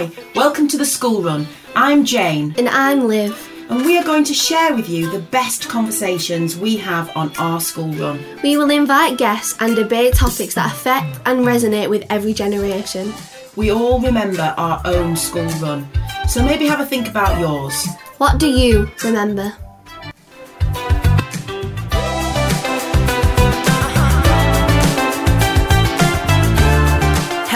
[0.00, 1.46] Hi, welcome to the school run.
[1.76, 2.54] I'm Jane.
[2.56, 3.36] And I'm Liv.
[3.68, 7.60] And we are going to share with you the best conversations we have on our
[7.60, 8.18] school run.
[8.42, 13.12] We will invite guests and debate topics that affect and resonate with every generation.
[13.56, 15.86] We all remember our own school run,
[16.26, 17.86] so maybe have a think about yours.
[18.16, 19.54] What do you remember?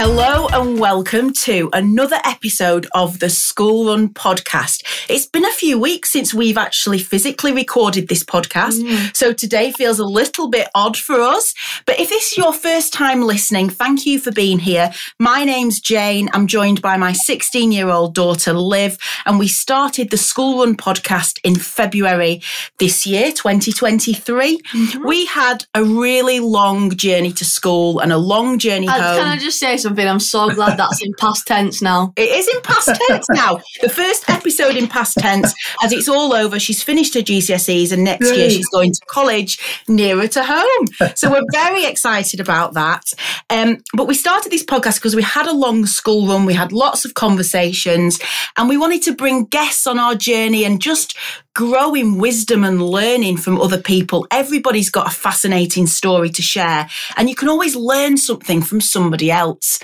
[0.07, 4.83] Hello and welcome to another episode of the School Run podcast.
[5.09, 9.15] It's been a few weeks since we've actually physically recorded this podcast, mm.
[9.17, 11.55] so today feels a little bit odd for us.
[11.87, 14.91] But if this is your first time listening, thank you for being here.
[15.19, 16.29] My name's Jane.
[16.33, 20.77] I'm joined by my 16 year old daughter, Liv, and we started the School Run
[20.77, 22.43] podcast in February
[22.77, 24.59] this year, 2023.
[24.59, 25.07] Mm-hmm.
[25.07, 29.17] We had a really long journey to school and a long journey uh, home.
[29.17, 29.94] Can I just say something?
[30.03, 32.13] I'm so glad that's in past tense now.
[32.15, 33.59] It is in past tense now.
[33.81, 36.59] The first episode in past tense, as it's all over.
[36.59, 40.87] She's finished her GCSEs, and next year she's going to college nearer to home.
[41.15, 43.11] So we're very excited about that.
[43.49, 46.45] Um, but we started this podcast because we had a long school run.
[46.45, 48.19] We had lots of conversations,
[48.57, 51.17] and we wanted to bring guests on our journey and just
[51.55, 54.27] grow in wisdom and learning from other people.
[54.29, 59.31] Everybody's got a fascinating story to share, and you can always learn something from somebody
[59.31, 59.79] else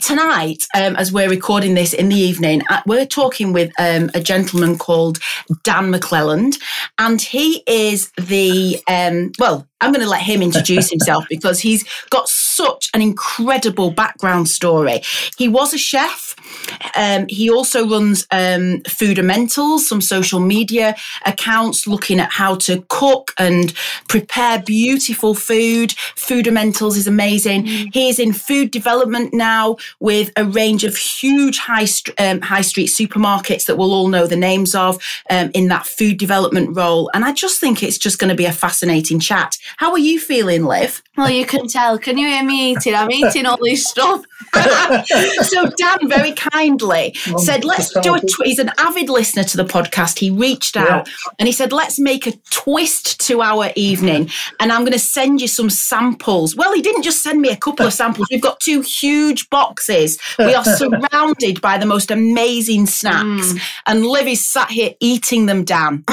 [0.00, 4.20] tonight, um, as we're recording this in the evening, uh, we're talking with um, a
[4.20, 5.18] gentleman called
[5.64, 6.58] Dan McClelland,
[6.98, 9.66] and he is the um, well.
[9.80, 15.02] I'm going to let him introduce himself because he's got such an incredible background story.
[15.36, 16.36] He was a chef.
[16.96, 20.94] Um, he also runs um, Foodamentals, some social media
[21.24, 23.72] accounts looking at how to cook and
[24.08, 25.90] prepare beautiful food.
[26.16, 27.64] Foodamentals is amazing.
[27.64, 27.94] Mm.
[27.94, 31.86] He is in food development now with a range of huge high,
[32.18, 36.18] um, high street supermarkets that we'll all know the names of um, in that food
[36.18, 37.10] development role.
[37.14, 39.58] And I just think it's just going to be a fascinating chat.
[39.78, 41.02] How are you feeling, Liv?
[41.16, 41.98] Well, you can tell.
[41.98, 42.94] Can you hear me eating?
[42.94, 44.24] I'm eating all this stuff.
[45.42, 48.44] so Dan very kindly said, "Let's do a." Tw-.
[48.44, 50.18] He's an avid listener to the podcast.
[50.18, 51.32] He reached out yeah.
[51.38, 55.40] and he said, "Let's make a twist to our evening, and I'm going to send
[55.40, 58.28] you some samples." Well, he didn't just send me a couple of samples.
[58.30, 60.18] We've got two huge boxes.
[60.38, 63.60] We are surrounded by the most amazing snacks, mm.
[63.86, 66.04] and Liv is sat here eating them down.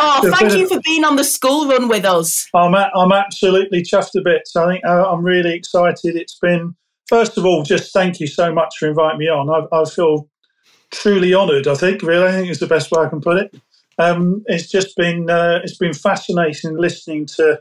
[0.00, 2.48] Oh, thank you for being on the school run with us.
[2.54, 4.48] I'm, a, I'm absolutely chuffed a bit.
[4.56, 6.16] I think uh, I'm really excited.
[6.16, 6.76] It's been
[7.08, 9.48] first of all, just thank you so much for inviting me on.
[9.50, 10.28] I, I feel
[10.90, 11.66] truly honoured.
[11.66, 13.54] I think really, I think is the best way I can put it.
[13.98, 17.60] Um, it's just been uh, it's been fascinating listening to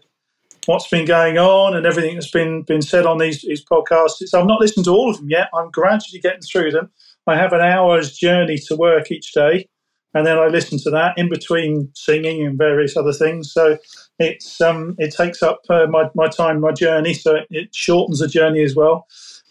[0.68, 4.22] what's been going on and everything that's been been said on these these podcasts.
[4.22, 5.50] It's, I've not listened to all of them yet.
[5.54, 6.92] I'm gradually getting through them.
[7.26, 9.68] I have an hour's journey to work each day,
[10.14, 13.52] and then I listen to that in between singing and various other things.
[13.52, 13.78] So
[14.20, 17.14] it's um, it takes up uh, my my time, my journey.
[17.14, 19.06] So it, it shortens the journey as well.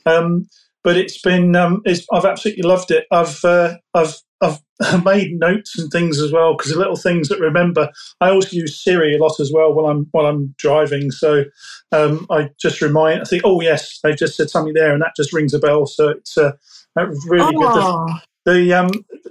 [0.06, 0.48] Um,
[0.82, 3.06] but it's been um, it's, I've absolutely loved it.
[3.10, 4.60] I've uh, I've I've
[5.04, 7.90] made notes and things as well because the little things that remember.
[8.20, 11.10] I also use Siri a lot as well while I'm while I'm driving.
[11.10, 11.44] So
[11.92, 13.20] um, I just remind.
[13.20, 15.86] I think, oh yes, they've just said something there, and that just rings a bell.
[15.86, 16.52] So it's uh,
[16.94, 18.06] really oh.
[18.06, 18.22] good.
[18.44, 18.90] The, the um,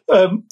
[0.09, 0.43] um,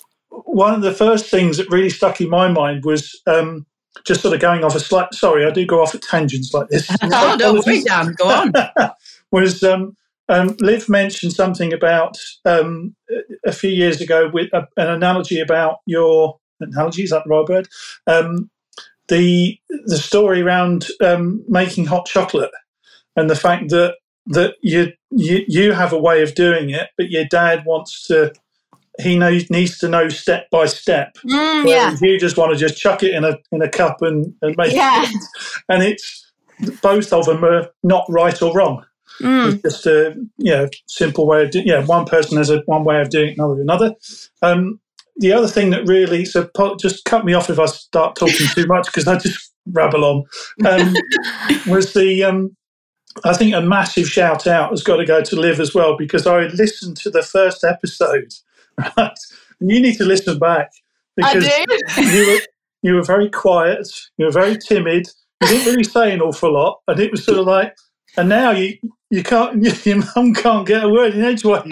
[0.45, 3.66] one of the first things that really stuck in my mind was um,
[4.05, 5.13] just sort of going off a slight.
[5.13, 6.89] Sorry, I do go off at tangents like this.
[7.03, 8.13] oh, don't worry, Dan.
[8.17, 8.53] Go on.
[9.31, 9.97] was um,
[10.29, 12.95] um, Liv mentioned something about um,
[13.45, 17.03] a few years ago with a, an analogy about your analogy.
[17.03, 17.67] Is that the right word?
[18.07, 18.50] Um,
[19.09, 22.51] the the story around um, making hot chocolate
[23.15, 23.95] and the fact that
[24.27, 28.33] that you, you you have a way of doing it, but your dad wants to.
[29.01, 31.15] He knows needs to know step by step.
[31.25, 31.95] Mm, yeah.
[32.01, 34.73] You just want to just chuck it in a in a cup and, and make
[34.73, 35.05] yeah.
[35.05, 35.15] it.
[35.69, 36.31] And it's
[36.81, 38.85] both of them are not right or wrong.
[39.19, 39.53] Mm.
[39.53, 41.68] It's just a you know, simple way of doing.
[41.68, 43.95] Yeah, one person has a one way of doing it, another another.
[44.41, 44.79] Um,
[45.18, 48.65] the other thing that really so just cut me off if I start talking too
[48.68, 50.23] much because I just rabble on.
[50.65, 50.94] Um,
[51.68, 52.56] was the um,
[53.23, 56.25] I think a massive shout out has got to go to Liv as well because
[56.25, 58.33] I listened to the first episode,
[58.77, 59.17] right?
[59.59, 60.69] And you need to listen back
[61.15, 61.45] because
[61.97, 62.39] you were
[62.81, 63.87] you were very quiet,
[64.17, 65.07] you were very timid,
[65.41, 67.75] you didn't really say an awful lot, and it was sort of like,
[68.17, 68.77] and now you
[69.09, 71.63] you can't, your mum can't get a word in edgeways.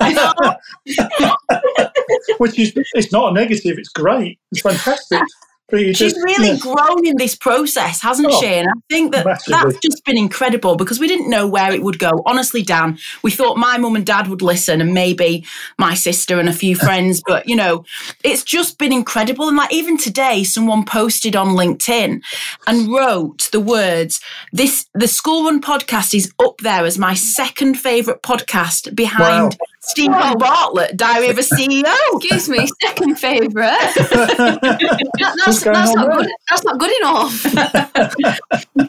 [2.38, 5.22] Which is, it's not a negative, it's great, it's fantastic.
[5.70, 6.62] She's just, really yes.
[6.62, 8.46] grown in this process, hasn't oh, she?
[8.46, 9.52] And I think that massively.
[9.52, 12.22] that's just been incredible because we didn't know where it would go.
[12.26, 15.44] Honestly, Dan, we thought my mum and dad would listen and maybe
[15.78, 17.84] my sister and a few friends, but you know,
[18.24, 19.48] it's just been incredible.
[19.48, 22.20] And like even today, someone posted on LinkedIn
[22.66, 24.20] and wrote the words,
[24.52, 29.66] this the School Run podcast is up there as my second favourite podcast behind wow.
[29.82, 30.34] Stephen wow.
[30.34, 31.94] Bartlett, Diary of a CEO.
[32.14, 33.78] Excuse me, second favourite.
[33.94, 37.32] that, that's, that's, not good, that's not good enough.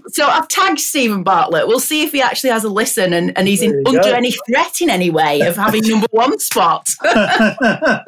[0.09, 1.67] so I've tagged Stephen Bartlett.
[1.67, 4.81] We'll see if he actually has a listen and, and he's in, under any threat
[4.81, 6.87] in any way of having number one spot.
[7.01, 8.05] but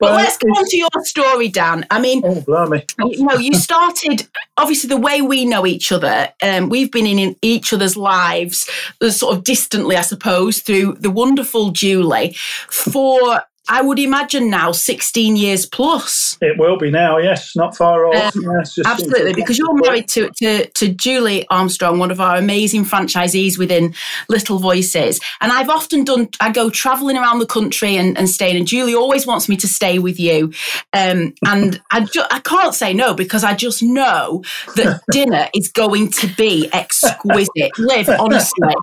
[0.00, 1.86] well, let's go on to your story, Dan.
[1.90, 2.84] I mean, oh, blimey.
[2.98, 4.26] you know, you started,
[4.56, 8.68] obviously, the way we know each other, um, we've been in, in each other's lives
[9.00, 12.34] uh, sort of distantly, I suppose, through the wonderful Julie Julie,
[12.70, 16.36] for I would imagine now 16 years plus.
[16.40, 18.36] It will be now, yes, not far off.
[18.36, 22.84] Um, yes, absolutely, because you're married to, to, to Julie Armstrong, one of our amazing
[22.84, 23.94] franchisees within
[24.28, 25.20] Little Voices.
[25.40, 28.94] And I've often done, I go traveling around the country and, and staying, and Julie
[28.94, 30.52] always wants me to stay with you.
[30.92, 34.42] Um, and I, ju- I can't say no because I just know
[34.76, 37.78] that dinner is going to be exquisite.
[37.78, 38.74] Liv, honestly,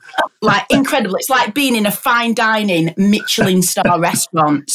[0.42, 1.16] like incredible.
[1.16, 4.75] It's like being in a fine dining Michelin star restaurant.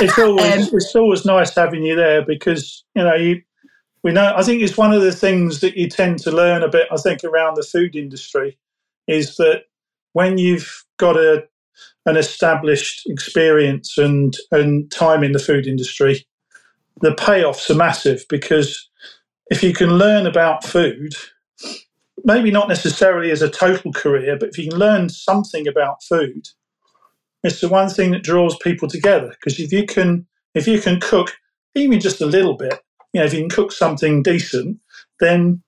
[0.00, 3.42] It's always um, it's always nice having you there because you know you
[4.02, 6.68] we know I think it's one of the things that you tend to learn a
[6.68, 8.58] bit I think around the food industry
[9.06, 9.64] is that
[10.12, 11.44] when you've got a
[12.06, 16.26] an established experience and and time in the food industry
[17.00, 18.88] the payoffs are massive because
[19.50, 21.12] if you can learn about food
[22.24, 26.48] maybe not necessarily as a total career but if you can learn something about food
[27.44, 31.00] it's the one thing that draws people together because if you can if you can
[31.00, 31.34] cook
[31.74, 32.80] even just a little bit,
[33.12, 34.78] you know, if you can cook something decent,
[35.20, 35.62] then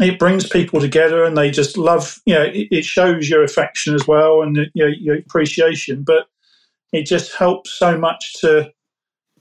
[0.00, 3.94] it brings people together and they just love, you know, it, it shows your affection
[3.94, 6.02] as well and you know, your appreciation.
[6.04, 6.26] But
[6.92, 8.72] it just helps so much to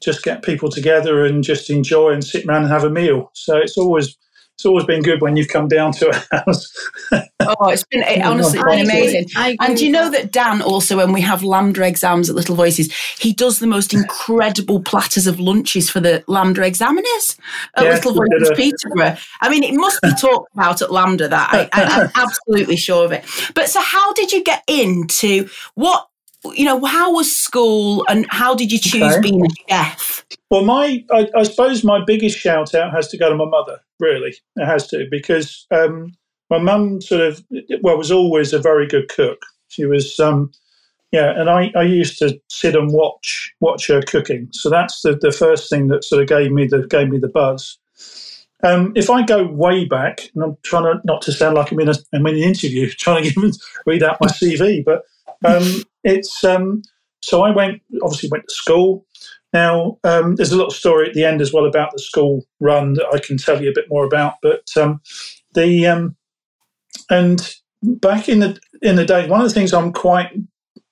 [0.01, 3.31] just get people together and just enjoy and sit around and have a meal.
[3.35, 4.17] So it's always
[4.55, 6.73] it's always been good when you've come down to a house.
[7.59, 9.27] oh, it's been it, honestly been amazing.
[9.35, 13.33] And you know that Dan also, when we have LAMDA exams at Little Voices, he
[13.33, 17.37] does the most incredible platters of lunches for the LAMDA examiners
[17.75, 19.17] at yes, Little Voices Peterborough.
[19.41, 21.29] I mean, it must be talked about at LAMDA.
[21.29, 23.25] That I, am absolutely sure of it.
[23.53, 26.07] But so, how did you get into what?
[26.55, 29.21] You know, how was school, and how did you choose okay.
[29.21, 30.25] being a chef?
[30.49, 33.79] Well, my I, I, suppose my biggest shout out has to go to my mother.
[33.99, 36.13] Really, it has to because um,
[36.49, 37.43] my mum sort of
[37.81, 39.45] well was always a very good cook.
[39.67, 40.51] She was, um,
[41.11, 44.49] yeah, and I, I used to sit and watch watch her cooking.
[44.51, 47.27] So that's the, the first thing that sort of gave me the gave me the
[47.27, 47.77] buzz.
[48.61, 51.79] Um, if I go way back, and I'm trying to not to sound like I'm
[51.79, 53.53] in, a, I'm in an interview, trying to give,
[53.85, 55.03] read out my CV, but
[55.45, 56.81] um, it's um,
[57.21, 59.05] so I went obviously went to school.
[59.51, 62.93] Now, um, there's a little story at the end as well about the school run
[62.93, 64.35] that I can tell you a bit more about.
[64.43, 65.01] But um,
[65.53, 65.87] the
[67.09, 70.31] and back in the in the day, one of the things I'm quite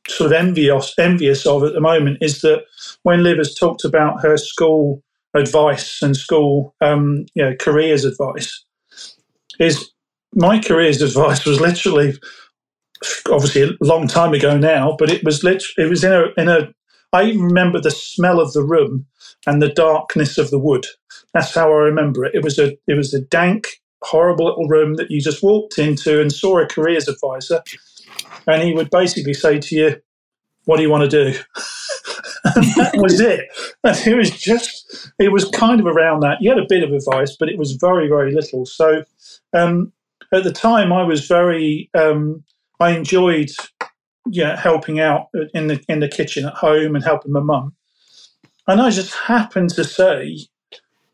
[0.07, 2.63] sort of envious envious of at the moment is that
[3.03, 5.03] when Liv has talked about her school
[5.35, 8.63] advice and school um, you know careers advice,
[9.59, 9.91] is
[10.33, 12.17] my careers advice was literally
[13.29, 16.49] obviously a long time ago now, but it was literally it was in a in
[16.49, 16.69] a
[17.13, 19.05] I even remember the smell of the room
[19.45, 20.85] and the darkness of the wood.
[21.33, 22.35] That's how I remember it.
[22.35, 23.67] It was a it was a dank,
[24.03, 27.61] horrible little room that you just walked into and saw a careers advisor,
[28.45, 30.01] and he would basically say to you,
[30.65, 31.39] "What do you want to do?"
[32.55, 33.47] and that was it.
[33.83, 36.41] And it was just it was kind of around that.
[36.41, 38.65] You had a bit of advice, but it was very very little.
[38.65, 39.03] So
[39.53, 39.91] um,
[40.33, 42.43] at the time, I was very um,
[42.79, 43.49] I enjoyed
[44.31, 47.73] yeah, helping out in the in the kitchen at home and helping my mum.
[48.67, 50.39] And I just happened to say,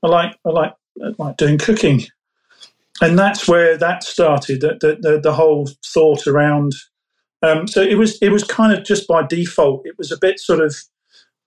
[0.01, 0.73] I like I like
[1.03, 2.05] I like doing cooking,
[3.01, 4.61] and that's where that started.
[4.61, 6.73] The the, the, whole thought around.
[7.41, 9.85] Um, so it was it was kind of just by default.
[9.85, 10.75] It was a bit sort of.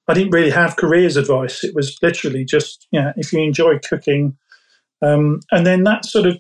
[0.09, 1.65] I didn't really have careers advice.
[1.65, 4.37] It was literally just you know if you enjoy cooking,
[5.03, 6.39] um, and then that sort of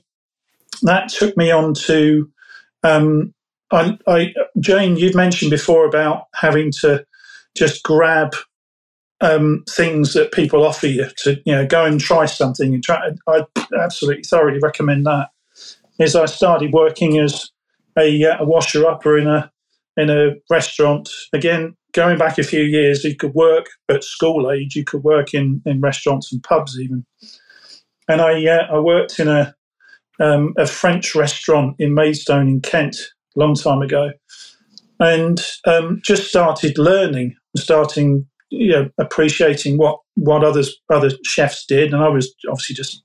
[0.82, 2.30] that took me on to
[2.82, 3.34] um,
[3.72, 7.04] I, I, Jane, you've mentioned before about having to
[7.56, 8.34] just grab
[9.20, 12.74] um, things that people offer you to, you know, go and try something.
[12.74, 13.44] And try, I
[13.80, 15.28] absolutely thoroughly recommend that.
[15.98, 17.50] Is I started working as
[17.98, 19.50] a, uh, a washer upper in a
[19.96, 21.08] in a restaurant.
[21.32, 24.76] Again, going back a few years, you could work at school age.
[24.76, 27.06] You could work in in restaurants and pubs even.
[28.08, 29.54] and I uh, I worked in a
[30.20, 32.96] um, a French restaurant in Maidstone in Kent
[33.36, 34.10] a long time ago,
[35.00, 41.92] and um, just started learning, starting you know, appreciating what what others other chefs did,
[41.92, 43.02] and I was obviously just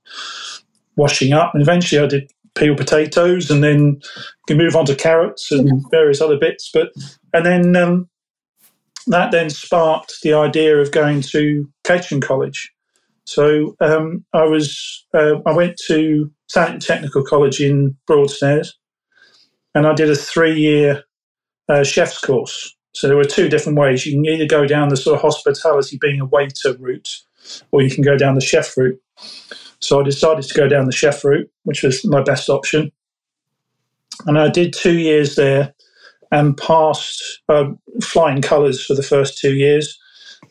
[0.96, 4.00] washing up, and eventually I did peel potatoes, and then
[4.46, 6.70] can move on to carrots and various other bits.
[6.72, 6.92] But
[7.32, 8.08] and then um,
[9.06, 12.72] that then sparked the idea of going to catering college.
[13.24, 18.76] So um, I was uh, I went to Southampton Technical College in Broadstairs,
[19.74, 21.04] and I did a three year
[21.68, 22.76] uh, chef's course.
[22.92, 24.04] So there were two different ways.
[24.06, 27.08] You can either go down the sort of hospitality, being a waiter route,
[27.70, 29.00] or you can go down the chef route.
[29.80, 32.92] So I decided to go down the chef route, which was my best option.
[34.26, 35.74] And I did two years there
[36.30, 37.64] and passed uh,
[38.02, 39.98] flying colours for the first two years.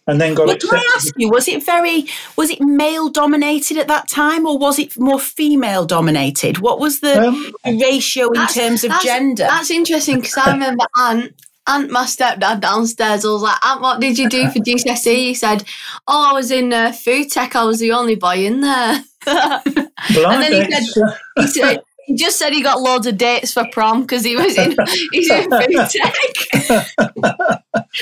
[0.08, 2.06] And then got well, Can I ask you, was it very,
[2.36, 6.58] was it male dominated at that time or was it more female dominated?
[6.58, 9.44] What was the um, ratio in terms of that's, gender?
[9.44, 11.34] That's interesting because I remember Ant
[11.68, 15.16] Ant, my stepdad downstairs, I was like, Ant, what did you do for GCSE?
[15.16, 15.64] He said,
[16.08, 17.56] Oh, I was in uh, food tech.
[17.56, 19.04] I was the only boy in there.
[19.28, 23.66] and then he said, he said, he just said he got loads of dates for
[23.72, 24.76] prom because he was in
[25.12, 26.16] he's in food tech.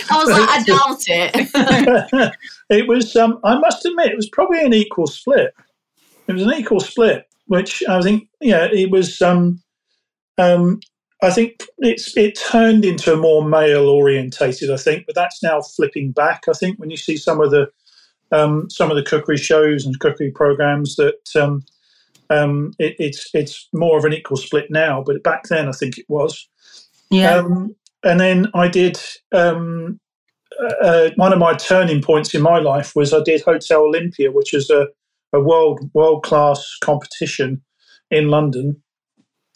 [0.09, 2.35] I was like, I doubt it.
[2.69, 3.15] it was.
[3.15, 5.53] Um, I must admit, it was probably an equal split.
[6.27, 9.21] It was an equal split, which I think, yeah, it was.
[9.21, 9.61] Um,
[10.37, 10.79] um,
[11.21, 14.71] I think it's it turned into a more male orientated.
[14.71, 16.43] I think, but that's now flipping back.
[16.49, 17.69] I think when you see some of the
[18.31, 21.63] um, some of the cookery shows and cookery programs that um,
[22.29, 25.97] um, it, it's it's more of an equal split now, but back then I think
[25.97, 26.47] it was.
[27.09, 27.35] Yeah.
[27.35, 28.97] Um, and then I did
[29.33, 29.99] um,
[30.61, 34.31] uh, uh, one of my turning points in my life was I did Hotel Olympia,
[34.31, 34.87] which is a,
[35.33, 37.61] a world world class competition
[38.09, 38.81] in London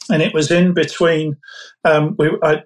[0.10, 1.38] and it was in between.
[1.86, 2.64] Um, we, I,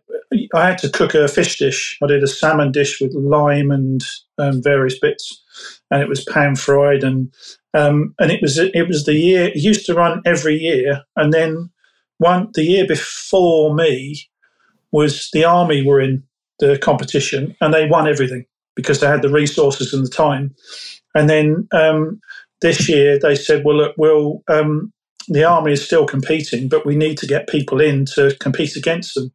[0.54, 1.98] I had to cook a fish dish.
[2.04, 4.02] I did a salmon dish with lime and
[4.38, 5.44] um, various bits,
[5.92, 7.04] and it was pan fried.
[7.04, 7.34] And
[7.74, 9.48] um, and it was it was the year.
[9.48, 11.70] It used to run every year, and then
[12.18, 14.30] one the year before me
[14.92, 16.24] was the army were in
[16.60, 20.56] the competition, and they won everything because they had the resources and the time.
[21.16, 22.20] And then um,
[22.62, 24.92] this year they said, "Well, look, we'll um,
[25.28, 29.16] the army is still competing, but we need to get people in to compete against
[29.16, 29.32] them.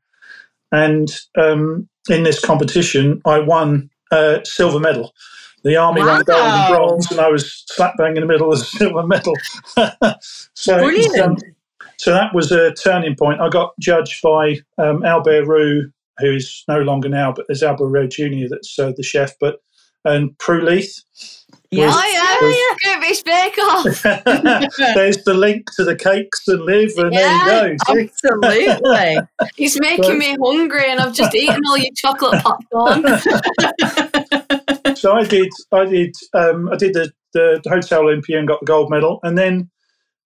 [0.70, 1.08] And
[1.38, 5.12] um, in this competition, I won a silver medal.
[5.64, 6.08] The army wow.
[6.08, 9.06] won gold and bronze, and I was slap bang in the middle of the silver
[9.06, 9.34] medal.
[10.54, 11.20] so, Brilliant.
[11.20, 11.36] Um,
[11.98, 13.40] so that was a turning point.
[13.40, 18.08] I got judged by um, Albert Roux, who's no longer now, but there's Albert Roux
[18.08, 18.48] Jr.
[18.50, 19.60] that's uh, the chef, but
[20.04, 21.02] and Prue Leith.
[21.72, 22.74] Yeah, oh, yeah, yeah.
[22.82, 23.84] Great British Bake Off.
[24.94, 28.00] There's the link to the cakes and Liv, and yeah, there you go.
[28.00, 29.16] Absolutely.
[29.56, 33.04] It's making me hungry, and I've just eaten all your chocolate popcorn.
[34.96, 38.66] so I did, I did, um, I did the, the Hotel Olympia and got the
[38.66, 39.70] gold medal, and then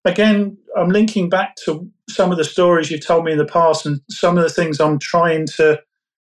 [0.03, 3.85] again, I'm linking back to some of the stories you've told me in the past,
[3.85, 5.79] and some of the things I'm trying to,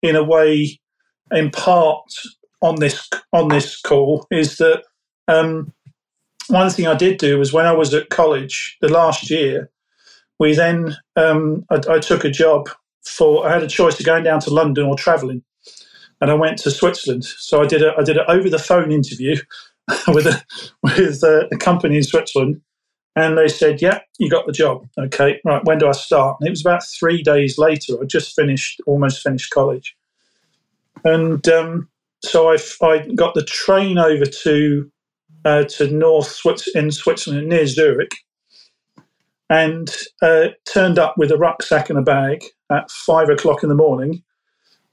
[0.02, 0.80] in a way,
[1.32, 2.10] impart
[2.62, 4.84] on this on this call is that
[5.28, 5.74] um,
[6.48, 9.70] one thing I did do was when I was at college the last year,
[10.40, 12.70] we then um, I, I, took a job
[13.04, 15.44] for I had a choice of going down to London or travelling,
[16.22, 17.26] and I went to Switzerland.
[17.26, 19.38] So I did a I did an over the phone interview
[20.08, 20.44] with a
[20.82, 22.62] with a, a company in Switzerland,
[23.16, 24.88] and they said, "Yeah, you got the job.
[24.98, 25.64] Okay, right.
[25.66, 28.02] When do I start?" And it was about three days later.
[28.02, 29.96] I just finished almost finished college,
[31.04, 31.90] and um,
[32.24, 34.92] so I, I got the train over to
[35.46, 38.12] uh, to North Swiss- in Switzerland near Zurich,
[39.50, 39.90] and
[40.22, 44.24] uh, turned up with a rucksack and a bag at five o'clock in the morning.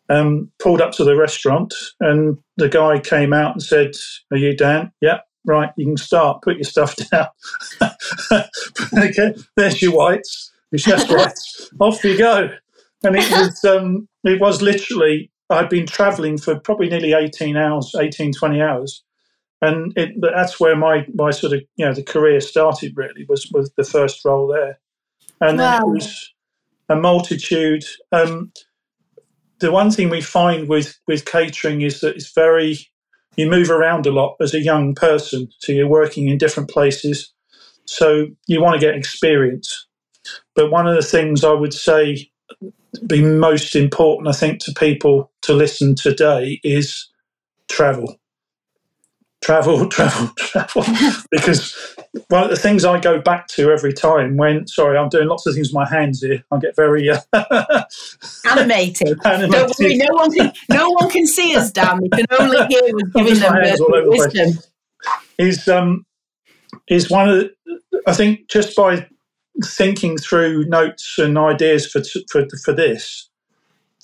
[0.08, 3.92] Um, pulled up to the restaurant, and the guy came out and said,
[4.30, 4.92] "Are you Dan?
[5.00, 5.70] Yeah, right.
[5.76, 6.42] You can start.
[6.42, 7.26] Put your stuff down.
[8.96, 11.70] okay, there's your whites, your chef's whites.
[11.80, 12.50] Off you go."
[13.02, 17.94] And it was um, it was literally I'd been traveling for probably nearly 18 hours,
[17.94, 19.04] 18, 20 hours
[19.62, 23.50] and it, that's where my my sort of you know the career started really was
[23.52, 24.78] was the first role there,
[25.40, 25.78] and wow.
[25.78, 26.34] it was
[26.88, 27.84] a multitude.
[28.12, 28.52] Um,
[29.58, 32.78] the one thing we find with with catering is that it's very
[33.36, 37.32] you move around a lot as a young person, so you're working in different places,
[37.86, 39.86] so you want to get experience.
[40.54, 42.30] But one of the things I would say
[43.06, 47.08] be most important, I think, to people to listen today is
[47.68, 48.18] travel
[49.46, 50.84] travel, travel, travel,
[51.30, 51.74] because
[52.28, 55.46] one of the things I go back to every time when, sorry, I'm doing lots
[55.46, 56.42] of things with my hands here.
[56.50, 57.20] I get very uh,
[58.44, 59.18] Animated.
[59.24, 59.50] Animated.
[59.50, 62.00] Don't worry, no one can no one can see us, Dan.
[62.02, 64.34] We can only hear us giving them my hands all the over the place.
[64.34, 64.62] wisdom.
[65.38, 66.06] is um
[66.88, 67.54] is one of the,
[68.06, 69.06] I think just by
[69.64, 73.28] thinking through notes and ideas for for for this,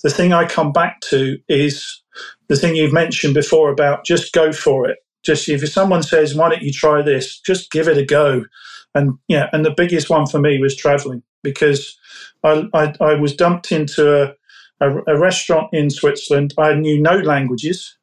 [0.03, 2.01] the thing I come back to is
[2.47, 4.99] the thing you've mentioned before about just go for it.
[5.23, 8.45] Just if someone says, "Why don't you try this?" Just give it a go.
[8.93, 11.97] And yeah, and the biggest one for me was traveling because
[12.43, 14.33] I I, I was dumped into a,
[14.81, 16.53] a a restaurant in Switzerland.
[16.57, 17.97] I knew no languages.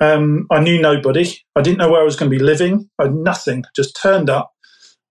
[0.00, 1.32] Um, I knew nobody.
[1.54, 2.90] I didn't know where I was going to be living.
[2.98, 3.64] I had nothing.
[3.76, 4.52] Just turned up,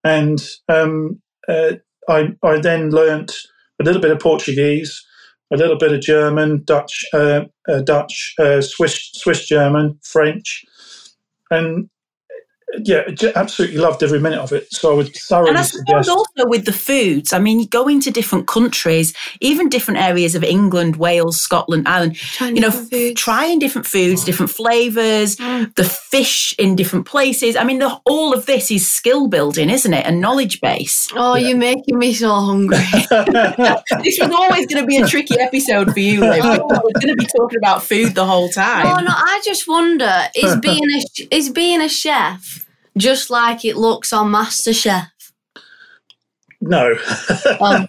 [0.04, 0.38] and
[0.68, 1.22] um,
[1.52, 1.74] uh,
[2.10, 3.32] I I then learnt
[3.80, 5.06] a little bit of Portuguese,
[5.52, 10.66] a little bit of German, Dutch, uh, uh, Dutch, uh, Swiss, Swiss German, French,
[11.50, 11.90] and
[12.80, 13.04] yeah,
[13.36, 14.72] absolutely loved every minute of it.
[14.72, 16.10] So I would thoroughly And I suppose suggest.
[16.10, 20.96] also with the foods, I mean, going to different countries, even different areas of England,
[20.96, 23.22] Wales, Scotland, Ireland, Trying you know, different foods.
[23.22, 25.68] trying different foods, different flavors, oh.
[25.76, 27.56] the fish in different places.
[27.56, 30.06] I mean, the, all of this is skill building, isn't it?
[30.06, 31.10] And knowledge base.
[31.16, 32.78] Oh, you're making me so hungry.
[34.04, 36.44] this was always going to be a tricky episode for you, Liv.
[36.44, 38.86] We're going to be talking about food the whole oh, time.
[38.88, 42.61] Oh no, I just wonder is being a is being a chef
[42.98, 45.08] just like it looks on MasterChef?
[46.62, 46.96] no.
[47.60, 47.88] Um,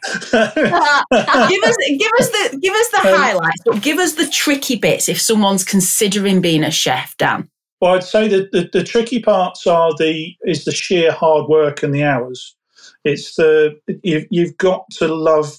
[1.48, 4.76] give us give us the give us the Um, highlights, but give us the tricky
[4.76, 7.48] bits if someone's considering being a chef, Dan.
[7.80, 11.82] Well, I'd say that the, the tricky parts are the is the sheer hard work
[11.82, 12.56] and the hours.
[13.04, 15.56] It's the you've, you've got to love,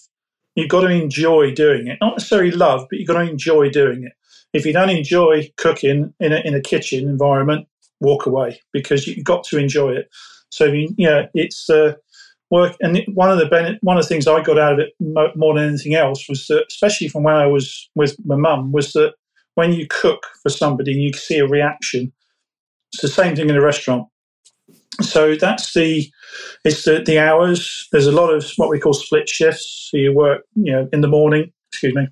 [0.56, 1.98] you've got to enjoy doing it.
[2.02, 4.14] Not necessarily love, but you've got to enjoy doing it.
[4.54, 7.68] If you don't enjoy cooking in a, in a kitchen environment,
[8.04, 10.10] walk away because you've got to enjoy it.
[10.52, 11.94] So you know, it's uh,
[12.52, 12.76] work.
[12.82, 15.56] And one of the one of the things I got out of it mo- more
[15.56, 19.14] than anything else was that, especially from when I was with my mum, was that
[19.56, 22.14] when you cook for somebody and you see a reaction,
[22.94, 24.08] it's the same thing in a restaurant.
[25.02, 26.08] So that's the
[26.64, 27.88] it's the, the hours.
[27.92, 29.90] There's a lot of what we call split shifts.
[29.90, 32.08] So you work, you know, in the morning, excuse me,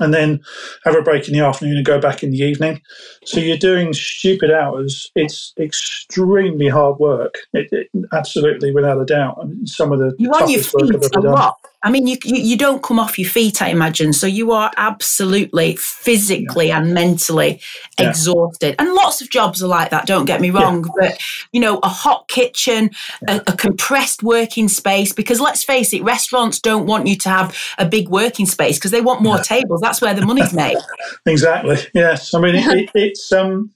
[0.00, 0.40] and then
[0.84, 2.80] have a break in the afternoon and go back in the evening.
[3.24, 5.10] So you're doing stupid hours.
[5.14, 7.34] It's extremely hard work.
[7.52, 9.46] It, it, absolutely, without a doubt.
[9.46, 11.56] Mean, some of the You're on your toughest work I've feet a lot.
[11.82, 14.12] I mean, you, you you don't come off your feet, I imagine.
[14.12, 17.60] So you are absolutely physically and mentally
[17.98, 18.10] Yeah.
[18.10, 18.74] exhausted.
[18.78, 20.06] And lots of jobs are like that.
[20.06, 21.18] Don't get me wrong, but
[21.52, 22.90] you know, a hot kitchen,
[23.26, 25.12] a, a compressed working space.
[25.14, 28.90] Because let's face it, restaurants don't want you to have a big working space because
[28.90, 29.80] they want more tables.
[29.80, 30.76] That's where the money's made.
[31.26, 31.78] Exactly.
[31.94, 32.34] Yes.
[32.34, 33.70] I mean, it, it, it's um,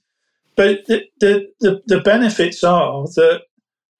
[0.55, 3.41] but the, the the the benefits are that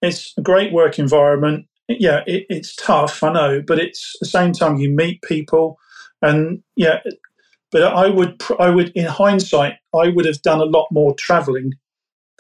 [0.02, 1.66] it's a great work environment.
[1.88, 5.78] Yeah, it, it's tough, I know, but it's the same time you meet people,
[6.22, 7.00] and yeah.
[7.72, 11.74] But I would, I would, in hindsight, I would have done a lot more travelling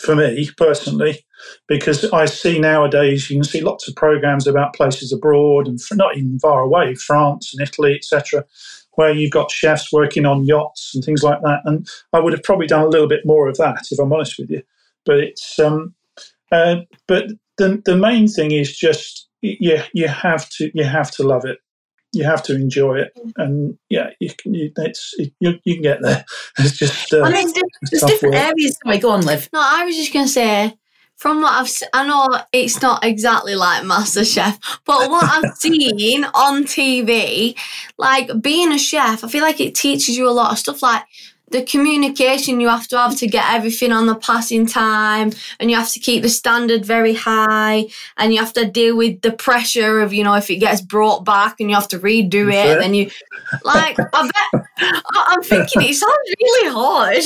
[0.03, 1.25] for me personally,
[1.67, 6.17] because I see nowadays you can see lots of programs about places abroad and not
[6.17, 8.45] even far away, France and Italy, etc
[8.95, 11.61] where you've got chefs working on yachts and things like that.
[11.65, 14.39] And I would have probably done a little bit more of that, if I'm honest
[14.39, 14.63] with you.
[15.05, 15.93] But it's um,
[16.51, 16.77] uh,
[17.07, 17.27] but
[17.57, 19.24] the the main thing is just
[19.59, 21.59] you you have to you have to love it.
[22.13, 24.53] You have to enjoy it, and yeah, you can.
[24.53, 26.25] You, it's it, you, you can get there.
[26.59, 28.43] It's just uh, I mean, there's, there's different work.
[28.43, 28.77] areas.
[28.83, 29.49] Sorry, go on, Liv.
[29.51, 30.77] No, I was just gonna say,
[31.17, 36.23] from what I've, se- I know it's not exactly like MasterChef, but what I've seen
[36.23, 37.57] on TV,
[37.97, 41.03] like being a chef, I feel like it teaches you a lot of stuff, like
[41.51, 45.77] the communication you have to have to get everything on the passing time, and you
[45.77, 47.85] have to keep the standard very high,
[48.17, 51.23] and you have to deal with the pressure of, you know, if it gets brought
[51.23, 52.79] back and you have to redo That's it, it.
[52.79, 53.11] then you,
[53.63, 54.63] like, I bet,
[55.13, 57.23] I'm thinking it sounds really hard.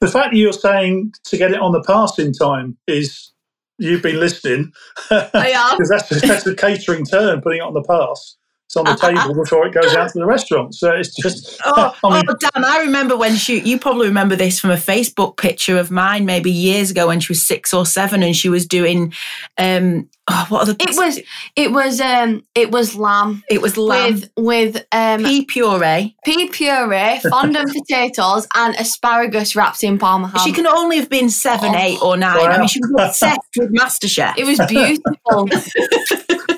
[0.00, 3.32] the fact that you're saying to get it on the passing time is
[3.78, 4.72] you've been listening
[5.10, 5.76] I am.
[5.78, 8.36] because that's that's the catering term, putting it on the pass.
[8.70, 10.76] It's on the table before it goes out to the restaurant.
[10.76, 11.60] So it's just.
[11.64, 14.76] Oh, I mean, oh, Dan, I remember when she, you probably remember this from a
[14.76, 18.48] Facebook picture of mine maybe years ago when she was six or seven and she
[18.48, 19.12] was doing,
[19.58, 21.20] um, oh, what are the, It was
[21.56, 26.16] it was um it was lamb it was lamb, with with um pea puree.
[26.24, 30.40] pea puree, fondant potatoes, and asparagus wrapped in parma ham.
[30.44, 32.38] she can only have been seven, Oh, eight or nine.
[32.50, 34.34] I mean, she was obsessed with MasterChef.
[34.38, 35.48] it was beautiful.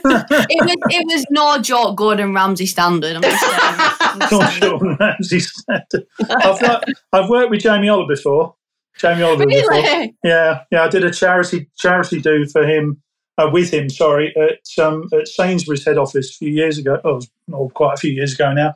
[0.04, 3.16] it was it was no joke Gordon Ramsay standard.
[3.16, 3.52] I'm just saying.
[4.00, 4.60] I'm just not saying.
[4.60, 6.06] sure Ramsay standard.
[6.28, 8.54] I've, worked, I've worked with Jamie Oliver before.
[8.98, 9.74] Jamie Oliver before.
[10.24, 10.82] Yeah, yeah.
[10.84, 13.02] I did a charity charity do for him
[13.38, 17.00] uh, with him, sorry, at, um, at Sainsbury's head office a few years ago.
[17.04, 17.20] Oh,
[17.52, 18.74] oh quite a few years ago now.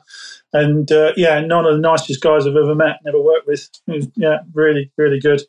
[0.53, 3.69] And uh, yeah, none of the nicest guys I've ever met, never worked with.
[3.85, 5.41] Was, yeah, really, really good.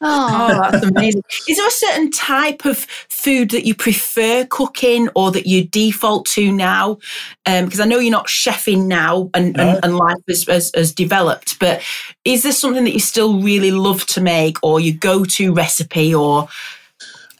[0.00, 1.22] Oh, that's amazing.
[1.48, 6.26] Is there a certain type of food that you prefer cooking or that you default
[6.28, 6.98] to now?
[7.44, 9.62] Because um, I know you're not chefing now and, no.
[9.62, 11.82] and, and, life has, has, has, developed, but
[12.24, 16.14] is there something that you still really love to make or your go to recipe
[16.14, 16.48] or?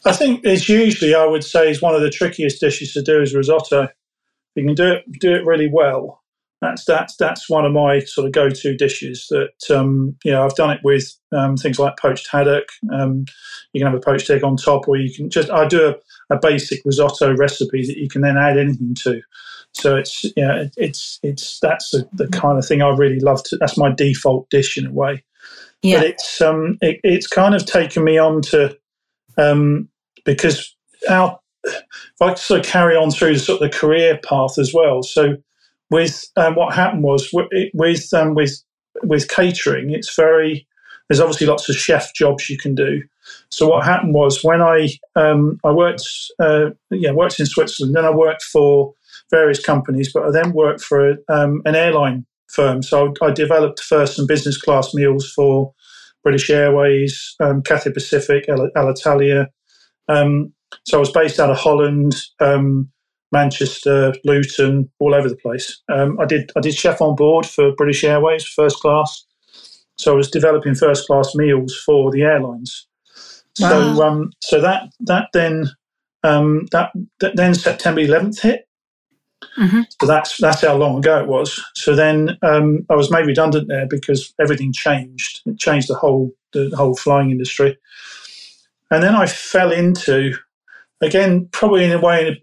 [0.07, 3.21] I think it's usually, I would say, is one of the trickiest dishes to do
[3.21, 3.87] is risotto.
[4.55, 6.23] You can do it, do it really well
[6.61, 10.55] that's that's that's one of my sort of go-to dishes that um, you know I've
[10.55, 12.65] done it with um, things like poached haddock.
[12.91, 13.25] Um,
[13.73, 16.35] you can have a poached egg on top, or you can just I do a,
[16.35, 19.21] a, basic risotto recipe that you can then add anything to.
[19.73, 23.43] So it's yeah, it, it's it's that's the, the, kind of thing I really love
[23.43, 23.57] to.
[23.57, 25.23] That's my default dish in a way.
[25.83, 25.99] Yeah.
[25.99, 28.75] But it's um it, it's kind of taken me on to
[29.37, 29.89] um
[30.27, 30.75] because
[31.09, 35.03] our if I sort of carry on through sort of the career path as well.
[35.03, 35.37] So
[35.89, 37.29] with um, what happened was
[37.73, 38.61] with um, with
[39.03, 40.67] with catering, it's very
[41.07, 43.01] there's obviously lots of chef jobs you can do.
[43.49, 46.03] So what happened was when I um, I worked
[46.39, 48.93] uh, yeah worked in Switzerland, then I worked for
[49.31, 52.81] various companies, but I then worked for um, an airline firm.
[52.81, 55.73] So I developed first some business class meals for
[56.23, 59.47] British Airways, um, Cathay Pacific, Alitalia.
[60.07, 60.53] Um,
[60.85, 62.15] so I was based out of Holland.
[62.39, 62.89] Um,
[63.31, 65.81] Manchester, Luton, all over the place.
[65.89, 69.25] Um, I did I did chef on board for British Airways, first class.
[69.97, 72.87] So I was developing first class meals for the airlines.
[73.59, 73.69] Wow.
[73.69, 75.69] So um, so that that then
[76.23, 78.67] um, that, that, then September 11th hit.
[79.57, 79.81] Mm-hmm.
[79.99, 81.63] So that's that's how long ago it was.
[81.75, 85.41] So then um, I was made redundant there because everything changed.
[85.45, 87.77] It changed the whole the whole flying industry.
[88.91, 90.33] And then I fell into
[91.01, 92.41] again probably in a way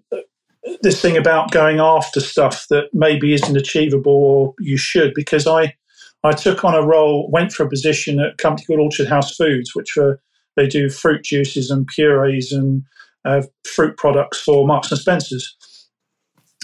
[0.82, 5.74] this thing about going after stuff that maybe isn't achievable or you should, because I
[6.22, 9.36] I took on a role, went for a position at a company called Orchard House
[9.36, 10.20] Foods, which were
[10.56, 12.84] they do fruit juices and purees and
[13.24, 15.56] uh, fruit products for Marks and Spencers.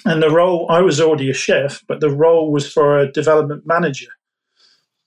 [0.05, 3.64] And the role, I was already a chef, but the role was for a development
[3.66, 4.09] manager.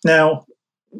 [0.05, 0.45] Now,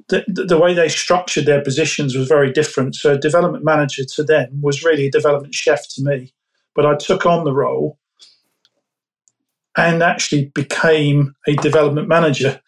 [0.09, 2.95] the, the way they structured their positions was very different.
[2.95, 6.33] So, a development manager to them was really a development chef to me
[6.75, 7.97] but I took on the role
[9.77, 12.59] and actually became a development manager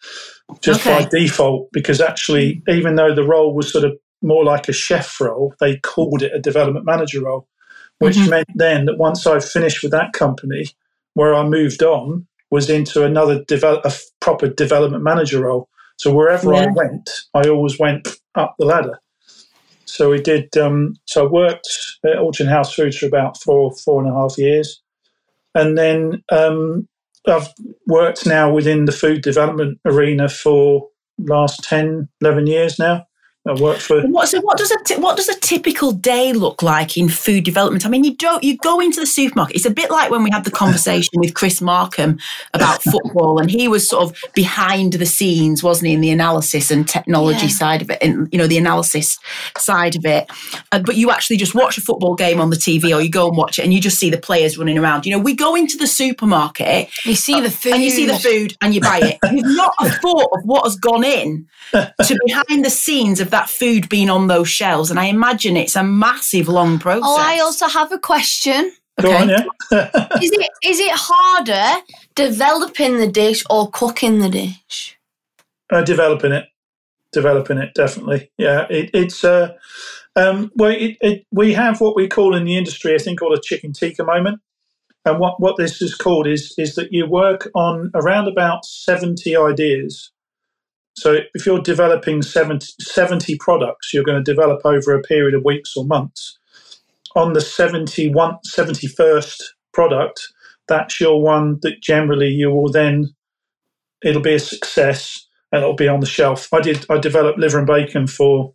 [0.60, 1.02] just okay.
[1.02, 5.20] by default because actually even though the role was sort of more like a chef
[5.20, 7.46] role they called it a development manager role
[7.98, 8.30] which mm-hmm.
[8.30, 10.66] meant then that once i finished with that company
[11.14, 16.52] where i moved on was into another develop a proper development manager role so wherever
[16.52, 16.60] yeah.
[16.60, 18.98] i went i always went up the ladder
[19.86, 20.54] so we did.
[20.56, 21.68] Um, so I worked
[22.04, 24.82] at Orchard House Foods for about four four and a half years,
[25.54, 26.88] and then um,
[27.26, 27.48] I've
[27.86, 33.06] worked now within the food development arena for last 10, 11 years now.
[33.46, 34.02] I work for.
[34.02, 37.44] What, so what does a t- what does a typical day look like in food
[37.44, 37.86] development?
[37.86, 39.56] I mean, you don't you go into the supermarket.
[39.56, 42.18] It's a bit like when we had the conversation with Chris Markham
[42.54, 46.70] about football, and he was sort of behind the scenes, wasn't he, in the analysis
[46.70, 47.52] and technology yeah.
[47.52, 49.18] side of it, and you know the analysis
[49.56, 50.28] side of it.
[50.72, 53.28] Uh, but you actually just watch a football game on the TV, or you go
[53.28, 55.06] and watch it, and you just see the players running around.
[55.06, 58.18] You know, we go into the supermarket, you see the food, and you see the
[58.18, 59.18] food, and you buy it.
[59.32, 63.35] You've not a thought of what has gone in to behind the scenes of that
[63.44, 64.90] food being on those shelves.
[64.90, 67.04] And I imagine it's a massive, long process.
[67.04, 68.72] Oh, I also have a question.
[68.98, 69.14] Okay.
[69.14, 69.44] On, yeah.
[70.22, 71.82] is it is it harder
[72.14, 74.98] developing the dish or cooking the dish?
[75.70, 76.46] Uh, developing it,
[77.12, 78.30] developing it definitely.
[78.38, 79.54] Yeah, it, it's uh,
[80.14, 83.36] um, well, it, it, we have what we call in the industry, I think, called
[83.36, 84.40] a chicken tikka moment.
[85.04, 89.36] And what, what this is called is is that you work on around about seventy
[89.36, 90.10] ideas
[90.96, 95.44] so if you're developing 70, 70 products, you're going to develop over a period of
[95.44, 96.38] weeks or months.
[97.14, 99.36] On the 71, 71st
[99.74, 100.28] product,
[100.68, 103.14] that's your one that generally you will then,
[104.02, 106.52] it'll be a success and it'll be on the shelf.
[106.52, 108.54] I did, I developed liver and bacon for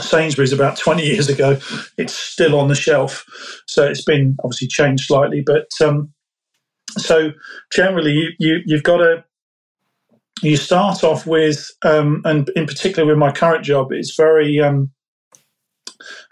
[0.00, 1.58] Sainsbury's about 20 years ago.
[1.98, 3.24] It's still on the shelf.
[3.66, 6.12] So it's been obviously changed slightly, but um,
[6.96, 7.30] so
[7.72, 9.24] generally you, you, you've got to
[10.42, 14.90] you start off with, um, and in particular with my current job, it's very um,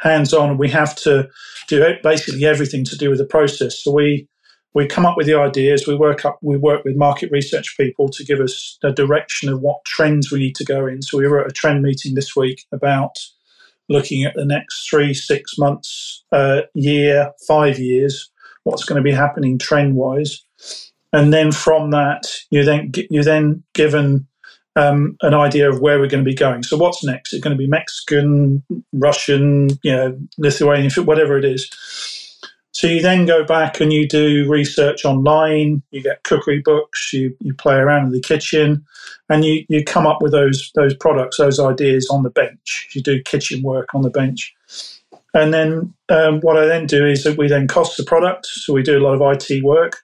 [0.01, 0.59] hands on.
[0.59, 1.29] We have to
[1.69, 3.83] do basically everything to do with the process.
[3.83, 4.29] So we
[4.75, 5.87] we come up with the ideas.
[5.87, 6.39] We work up.
[6.43, 10.39] We work with market research people to give us a direction of what trends we
[10.39, 11.03] need to go in.
[11.03, 13.17] So we were at a trend meeting this week about
[13.89, 18.31] looking at the next three, six months, uh, year, five years,
[18.65, 20.45] what's going to be happening trend wise,
[21.13, 24.27] and then from that you then you're then given
[24.77, 26.63] um, an idea of where we're going to be going.
[26.63, 27.33] So what's next?
[27.33, 31.69] It's going to be Mexican, Russian, you know, Lithuanian, whatever it is?
[32.73, 35.83] So you then go back and you do research online.
[35.91, 37.13] You get cookery books.
[37.13, 38.85] You you play around in the kitchen,
[39.29, 42.89] and you you come up with those those products, those ideas on the bench.
[42.95, 44.55] You do kitchen work on the bench,
[45.35, 48.47] and then um, what I then do is that we then cost the product.
[48.47, 49.97] So we do a lot of IT work.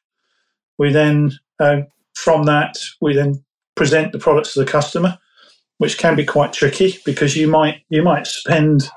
[0.78, 1.82] We then uh,
[2.14, 5.18] from that we then present the products to the customer,
[5.78, 8.90] which can be quite tricky because you might you might spend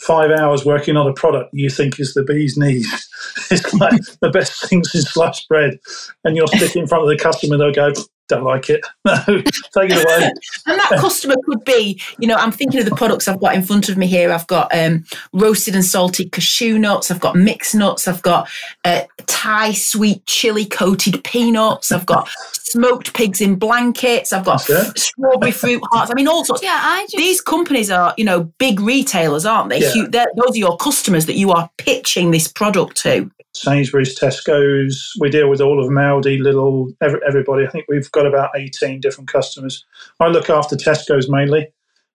[0.00, 3.08] five hours working on a product you think is the bee's knees.
[3.50, 5.78] it's like the best things in sliced bread,
[6.24, 7.92] and you'll stick in front of the customer, they'll go,
[8.30, 8.80] don't like it.
[9.04, 10.30] No, take it away.
[10.66, 13.62] and that customer could be, you know, I'm thinking of the products I've got in
[13.62, 14.30] front of me here.
[14.30, 17.10] I've got um, roasted and salted cashew nuts.
[17.10, 18.06] I've got mixed nuts.
[18.06, 18.48] I've got
[18.84, 21.90] uh, Thai sweet chili coated peanuts.
[21.90, 24.32] I've got smoked pigs in blankets.
[24.32, 26.10] I've got strawberry fruit hearts.
[26.10, 26.62] I mean, all sorts.
[26.62, 27.16] Yeah, I just...
[27.16, 29.80] These companies are, you know, big retailers, aren't they?
[29.80, 30.26] Yeah.
[30.36, 33.30] those are your customers that you are pitching this product to.
[33.54, 35.12] Sainsbury's, Tesco's.
[35.20, 37.66] We deal with all of them, Lidl, every, everybody.
[37.66, 39.84] I think we've got about 18 different customers.
[40.20, 41.68] I look after Tesco's mainly,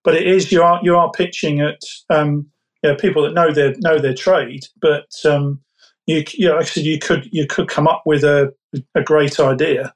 [0.04, 2.48] but it is you are you are pitching at um,
[2.84, 5.60] you know, people that know their know their trade, but um,
[6.06, 8.54] you, you know, actually you could you could come up with a,
[8.94, 9.94] a great idea.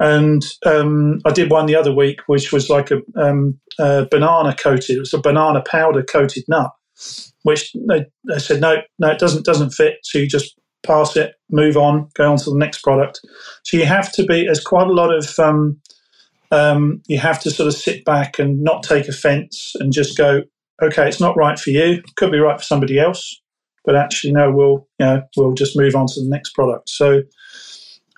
[0.00, 4.56] And um, I did one the other week, which was like a, um, a banana
[4.56, 4.96] coated.
[4.96, 6.72] It was a banana powder coated nut,
[7.42, 9.98] which they, they said no, no, it doesn't doesn't fit.
[10.02, 13.20] So you just pass it, move on, go on to the next product.
[13.64, 15.80] So you have to be, there's quite a lot of, um,
[16.50, 20.42] um, you have to sort of sit back and not take offense and just go,
[20.82, 22.02] okay, it's not right for you.
[22.16, 23.40] Could be right for somebody else,
[23.84, 26.88] but actually, no, we'll, you know, we'll just move on to the next product.
[26.88, 27.22] So,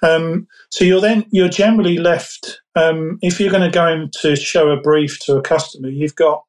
[0.02, 4.36] um, so you're then, you're generally left, um, if you're going to go in to
[4.36, 6.42] show a brief to a customer, you've got,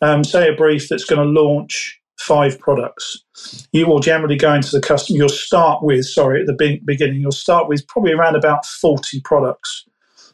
[0.00, 3.24] um, say, a brief that's going to launch five products.
[3.72, 7.32] You will generally go into the customer, you'll start with, sorry, at the beginning, you'll
[7.32, 9.86] start with probably around about 40 products.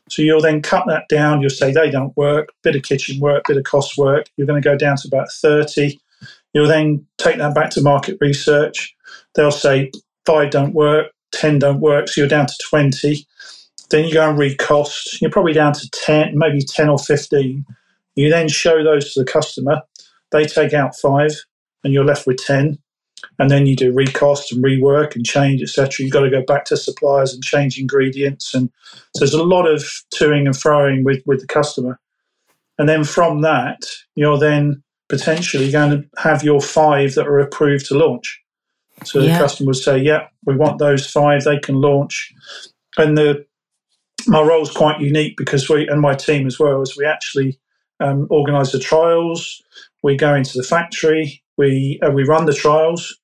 [0.08, 3.44] So you'll then cut that down, you'll say they don't work, bit of kitchen work,
[3.46, 4.26] bit of cost work.
[4.36, 5.98] You're going to go down to about 30.
[6.52, 8.94] You'll then take that back to market research.
[9.34, 9.90] They'll say
[10.26, 13.26] five don't work, 10 don't work, so you're down to 20.
[13.90, 15.20] Then you go and read cost.
[15.20, 17.64] You're probably down to 10, maybe 10 or 15.
[18.14, 19.82] You then show those to the customer.
[20.32, 21.32] They take out five
[21.84, 22.78] and you're left with 10
[23.38, 26.64] and then you do recost and rework and change etc you've got to go back
[26.64, 28.54] to suppliers and change ingredients.
[28.54, 28.70] And
[29.14, 29.82] so there's a lot of
[30.14, 32.00] toing and froing with, with the customer.
[32.78, 33.80] And then from that
[34.14, 38.40] you're then potentially going to have your five that are approved to launch.
[39.04, 39.32] So yeah.
[39.32, 41.44] the customer would say yeah we want those five.
[41.44, 42.32] They can launch.
[42.96, 43.44] And the
[44.26, 47.58] my role is quite unique because we and my team as well as we actually
[48.00, 49.62] um, organise the trials
[50.04, 53.18] we go into the factory we uh, we run the trials.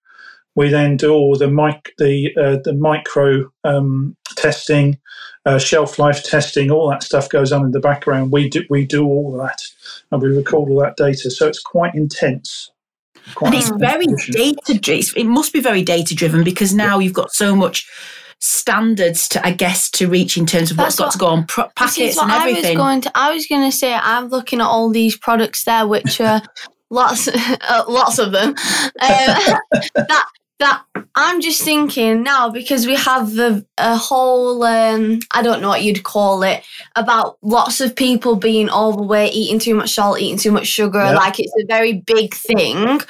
[0.57, 4.99] We then do all the mic the uh, the micro um, testing,
[5.47, 8.33] uh, shelf life testing, all that stuff goes on in the background.
[8.33, 9.63] We do we do all that,
[10.11, 11.31] and we record all that data.
[11.31, 12.71] So it's quite intense.
[13.35, 14.79] Quite and it's very data.
[14.79, 15.05] driven.
[15.17, 17.05] It must be very data driven because now yeah.
[17.05, 17.89] you've got so much
[18.41, 21.27] standards to I guess to reach in terms of That's what's got what, to go
[21.27, 22.65] on pro- packets and everything.
[22.65, 25.65] I was going to I was going to say I'm looking at all these products
[25.65, 26.43] there which are
[26.91, 28.51] lots, uh, lots of them.
[28.51, 28.57] Um,
[29.95, 30.25] that
[30.59, 35.69] that I'm just thinking now because we have a, a whole um, I don't know
[35.69, 36.63] what you'd call it
[36.97, 41.03] about lots of people being overweight, eating too much salt, eating too much sugar.
[41.03, 41.17] Yep.
[41.17, 43.01] Like it's a very big thing.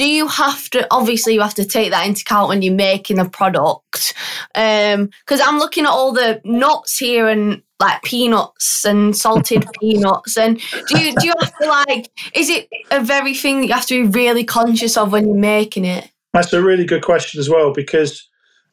[0.00, 0.86] Do you have to?
[0.90, 4.14] Obviously, you have to take that into account when you're making a product.
[4.54, 10.38] Because um, I'm looking at all the nuts here and like peanuts and salted peanuts
[10.38, 10.58] and
[10.88, 14.02] do you do you have to like is it a very thing you have to
[14.02, 17.72] be really conscious of when you're making it that's a really good question as well
[17.72, 18.28] because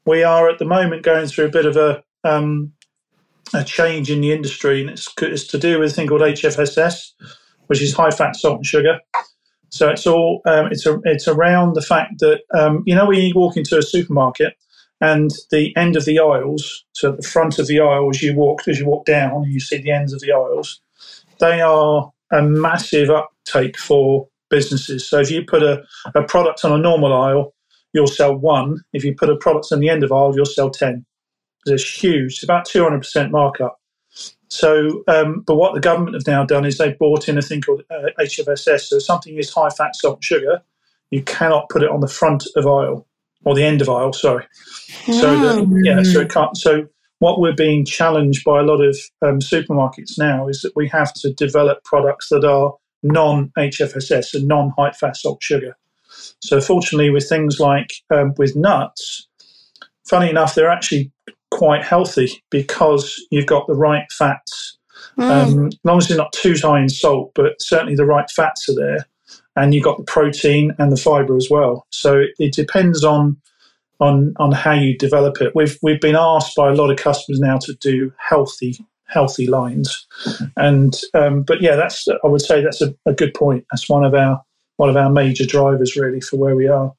[0.05, 2.73] we are at the moment going through a bit of a um,
[3.53, 7.11] a change in the industry and it's, it's to do with a thing called HFSS
[7.67, 8.99] which is high fat salt and sugar
[9.69, 13.21] so it's all um, it's a, it's around the fact that um, you know when
[13.21, 14.55] you walk into a supermarket
[14.99, 18.79] and the end of the aisles, so the front of the aisles, you walk as
[18.79, 20.81] you walk down, and you see the ends of the aisles.
[21.39, 25.07] They are a massive uptake for businesses.
[25.07, 25.83] So if you put a,
[26.15, 27.53] a product on a normal aisle,
[27.93, 28.81] you'll sell one.
[28.93, 31.05] If you put a product on the end of aisle, you'll sell ten.
[31.65, 32.33] It's huge.
[32.33, 33.77] It's about two hundred percent markup.
[34.49, 37.61] So, um, but what the government have now done is they've brought in a thing
[37.61, 38.81] called uh, HFSS.
[38.81, 40.61] So, something is high fat, salt, and sugar.
[41.11, 43.05] You cannot put it on the front of aisle
[43.43, 44.13] or the end of aisle.
[44.13, 44.45] Sorry.
[45.05, 46.55] So, that, yeah, so it can't.
[46.55, 46.87] So,
[47.19, 51.13] what we're being challenged by a lot of um, supermarkets now is that we have
[51.15, 55.75] to develop products that are non HFSS and non high fat, salt, sugar.
[56.41, 59.27] So, fortunately, with things like um, with nuts,
[60.07, 61.11] funny enough, they're actually
[61.51, 64.77] quite healthy because you've got the right fats.
[65.17, 65.23] Mm.
[65.23, 68.67] Um, as long as it's not too high in salt, but certainly the right fats
[68.69, 69.05] are there,
[69.55, 71.87] and you've got the protein and the fibre as well.
[71.91, 73.37] So it depends on
[73.99, 75.53] on on how you develop it.
[75.55, 80.05] We've we've been asked by a lot of customers now to do healthy healthy lines,
[80.55, 83.65] and um, but yeah, that's I would say that's a, a good point.
[83.71, 84.41] That's one of our
[84.77, 86.93] one of our major drivers really for where we are.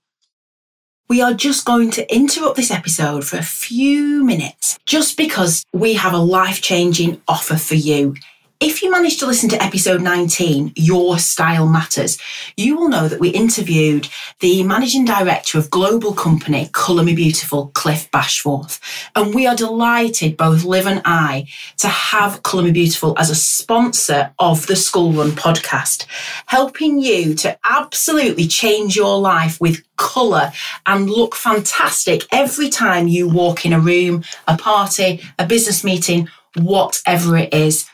[1.09, 5.95] We are just going to interrupt this episode for a few minutes just because we
[5.95, 8.15] have a life changing offer for you.
[8.61, 12.19] If you managed to listen to episode 19, Your Style Matters,
[12.57, 14.09] you will know that we interviewed
[14.41, 18.81] the managing director of global company Colour Me Beautiful, Cliff Bashforth.
[19.15, 23.37] And we are delighted, both Liv and I, to have Colour Me Beautiful as a
[23.37, 26.07] sponsor of the School Run podcast,
[26.47, 30.51] helping you to absolutely change your life with colour
[30.85, 36.29] and look fantastic every time you walk in a room, a party, a business meeting,
[36.57, 37.89] whatever it is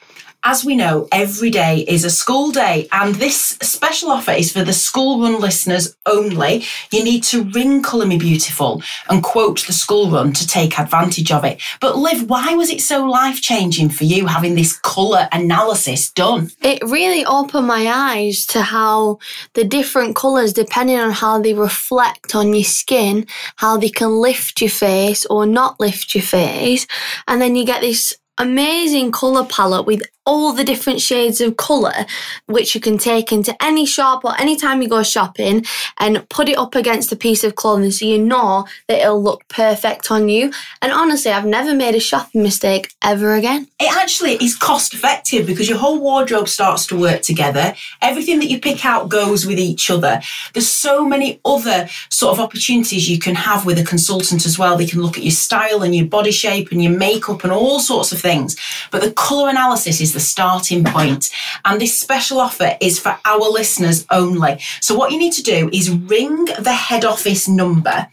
[0.44, 4.62] as we know, every day is a school day, and this special offer is for
[4.62, 6.64] the school run listeners only.
[6.92, 11.32] You need to ring Colour Me Beautiful and quote the school run to take advantage
[11.32, 11.62] of it.
[11.80, 16.50] But Liv, why was it so life changing for you having this colour analysis done?
[16.60, 19.18] It really opened my eyes to how
[19.54, 23.26] the different colours, depending on how they reflect on your skin,
[23.56, 26.86] how they can lift your face or not lift your face.
[27.26, 32.06] And then you get this amazing colour palette with all the different shades of colour,
[32.46, 35.64] which you can take into any shop or anytime you go shopping
[35.98, 39.46] and put it up against a piece of clothing so you know that it'll look
[39.48, 40.50] perfect on you.
[40.80, 43.68] And honestly, I've never made a shopping mistake ever again.
[43.78, 47.74] It actually is cost effective because your whole wardrobe starts to work together.
[48.00, 50.20] Everything that you pick out goes with each other.
[50.54, 54.76] There's so many other sort of opportunities you can have with a consultant as well.
[54.76, 57.78] They can look at your style and your body shape and your makeup and all
[57.78, 58.56] sorts of things.
[58.90, 61.30] But the colour analysis is the starting point.
[61.64, 64.60] And this special offer is for our listeners only.
[64.80, 68.08] So what you need to do is ring the head office number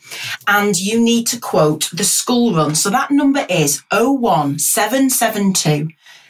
[0.47, 2.75] and you need to quote the school run.
[2.75, 5.87] So that number is 01772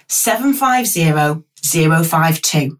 [0.07, 1.43] 750
[2.03, 2.77] 052.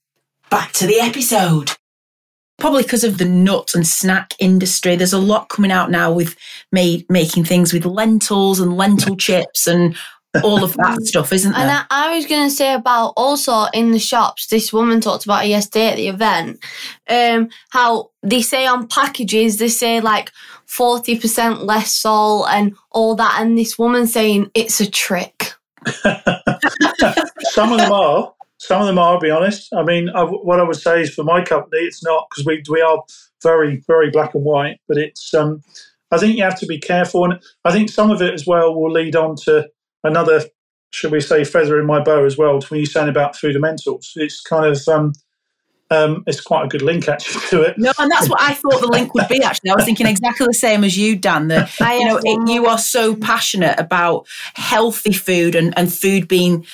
[0.49, 1.71] Back to the episode
[2.57, 4.95] probably because of the nut and snack industry.
[4.95, 6.35] There's a lot coming out now with
[6.71, 9.95] made, making things with lentils and lentil chips and
[10.43, 11.61] all of that stuff, isn't there?
[11.61, 15.25] And I, I was going to say about also in the shops, this woman talked
[15.25, 16.63] about it yesterday at the event,
[17.09, 20.31] um, how they say on packages, they say like
[20.67, 23.37] 40% less salt and all that.
[23.39, 25.53] And this woman saying it's a trick.
[27.41, 28.33] Some of them are.
[28.59, 29.73] Some of them are, I'll be honest.
[29.73, 32.63] I mean, I, what I would say is for my company, it's not because we,
[32.69, 33.01] we are
[33.43, 35.61] very, very black and white, but it's, um,
[36.11, 37.25] I think you have to be careful.
[37.25, 39.69] And I think some of it as well will lead on to
[40.03, 40.43] another,
[40.91, 42.59] should we say, feather in my bow as well.
[42.69, 45.13] When you're saying about fundamentals, it's kind of um,
[45.89, 47.77] um, it's quite a good link actually to it.
[47.77, 49.41] No, and that's what I thought the link would be.
[49.41, 51.47] Actually, I was thinking exactly the same as you, Dan.
[51.47, 56.65] That you know, it, you are so passionate about healthy food and, and food being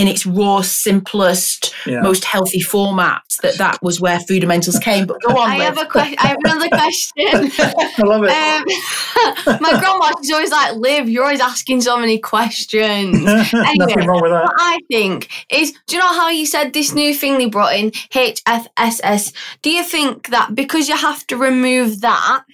[0.00, 2.00] in its raw, simplest, Yeah.
[2.00, 3.22] most healthy format.
[3.42, 5.06] That that was where Fundamentals came.
[5.06, 6.16] But go on, I have a question.
[6.18, 7.24] I have another question.
[7.98, 8.30] I love it.
[8.30, 13.24] Um, my grandma is always like, Liv, you're always asking so many questions.
[13.52, 14.44] Anyway, Nothing wrong with that.
[14.44, 14.52] what.
[14.58, 17.90] I think is, do you know how you said this new thing they brought in,
[17.90, 19.32] HFSS?
[19.62, 22.44] Do you think that because you have to remove that,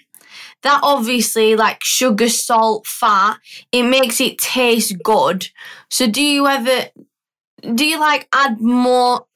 [0.62, 3.38] that obviously like sugar, salt, fat,
[3.72, 5.49] it makes it taste good.
[5.90, 6.86] So do you ever,
[7.75, 9.27] do you like add more?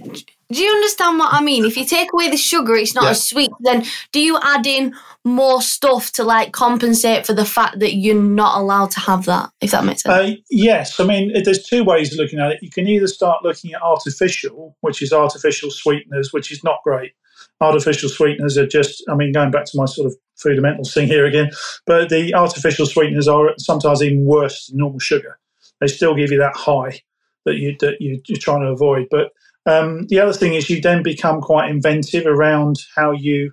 [0.53, 1.64] Do you understand what I mean?
[1.64, 3.11] If you take away the sugar, it's not Yeah.
[3.11, 3.51] as sweet.
[3.61, 4.95] Then do you add in
[5.25, 9.51] more stuff to like compensate for the fact that you're not allowed to have that?
[9.61, 10.12] If that makes sense.
[10.12, 12.59] Uh, yes, I mean, there's two ways of looking at it.
[12.62, 17.12] You can either start looking at artificial, which is artificial sweeteners, which is not great.
[17.61, 21.27] Artificial sweeteners are just, I mean, going back to my sort of fundamentals thing here
[21.27, 21.51] again,
[21.87, 25.39] but the artificial sweeteners are sometimes even worse than normal sugar.
[25.81, 27.01] They still give you that high
[27.45, 29.09] that you that you, you're trying to avoid.
[29.11, 29.32] But
[29.66, 33.53] um, the other thing is you then become quite inventive around how you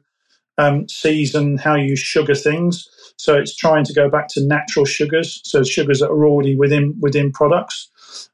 [0.58, 2.88] um, season, how you sugar things.
[3.18, 6.96] So it's trying to go back to natural sugars, so sugars that are already within
[7.00, 7.90] within products,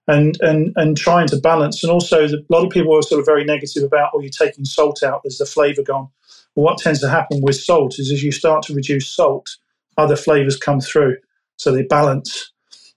[0.07, 1.83] and and and trying to balance.
[1.83, 4.29] And also, the, a lot of people are sort of very negative about, oh, you're
[4.29, 5.21] taking salt out.
[5.23, 6.09] There's the flavour gone.
[6.55, 9.49] Well, what tends to happen with salt is as you start to reduce salt,
[9.97, 11.17] other flavours come through,
[11.57, 12.52] so they balance.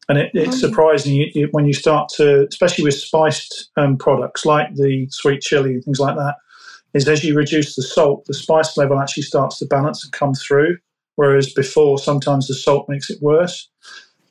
[0.08, 0.60] And it, it's Mm.
[0.60, 5.40] surprising you, you, when you start to, especially with spiced um, products like the sweet
[5.40, 6.36] chili and things like that,
[6.94, 10.32] is as you reduce the salt, the spice level actually starts to balance and come
[10.34, 10.76] through.
[11.16, 13.68] Whereas before, sometimes the salt makes it worse.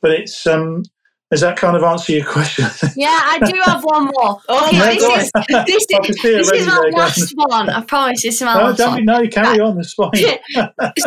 [0.00, 0.82] But it's um,
[1.30, 2.64] does that kind of answer your question?
[2.96, 4.40] yeah, I do have one more.
[4.48, 5.32] Okay, Yeah, this is
[5.66, 7.68] this is, this is my last one.
[7.70, 8.98] I promise this is my No, last don't one.
[9.00, 9.78] be, no, carry on.
[9.80, 10.10] It's fine.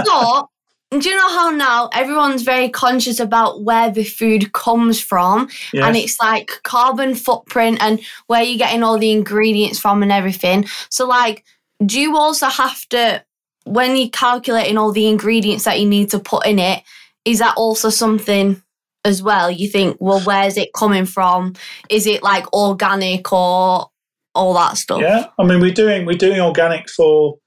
[0.06, 0.50] so,
[0.92, 5.50] do you know how now everyone's very conscious about where the food comes from?
[5.72, 5.86] Yes.
[5.86, 10.66] And it's like carbon footprint and where you're getting all the ingredients from and everything.
[10.90, 11.44] So, like,
[11.86, 13.24] do you also have to,
[13.66, 16.84] when you're calculating all the ingredients that you need to put in it,
[17.24, 18.62] is that also something
[19.06, 19.52] as well?
[19.52, 21.54] You think, well, where's it coming from?
[21.90, 23.90] Is it like organic or
[24.34, 25.02] all that stuff?
[25.02, 27.38] Yeah, I mean we're doing we're doing organic for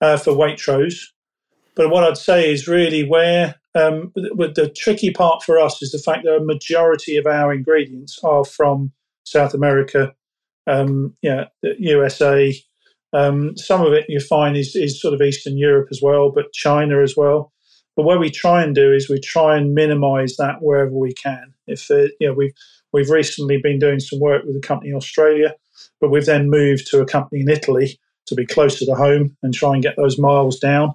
[0.00, 1.00] uh, for Waitrose,
[1.74, 5.92] but what I'd say is really where um, with the tricky part for us is
[5.92, 8.92] the fact that a majority of our ingredients are from
[9.24, 10.14] South America,
[10.66, 11.46] um, yeah,
[11.78, 12.54] USA.
[13.14, 16.52] Um, some of it you find is, is sort of Eastern Europe as well, but
[16.52, 17.52] China as well.
[17.96, 21.52] But what we try and do is we try and minimise that wherever we can.
[21.66, 22.54] If uh, you know, we've
[22.92, 25.54] we've recently been doing some work with a company in Australia,
[26.00, 29.52] but we've then moved to a company in Italy to be closer to home and
[29.52, 30.94] try and get those miles down.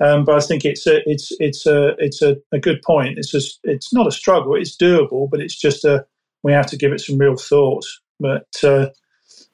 [0.00, 3.18] Um, but I think it's a it's it's a it's a, a good point.
[3.18, 4.54] It's just it's not a struggle.
[4.54, 6.06] It's doable, but it's just a
[6.42, 7.84] we have to give it some real thought.
[8.18, 8.88] But uh,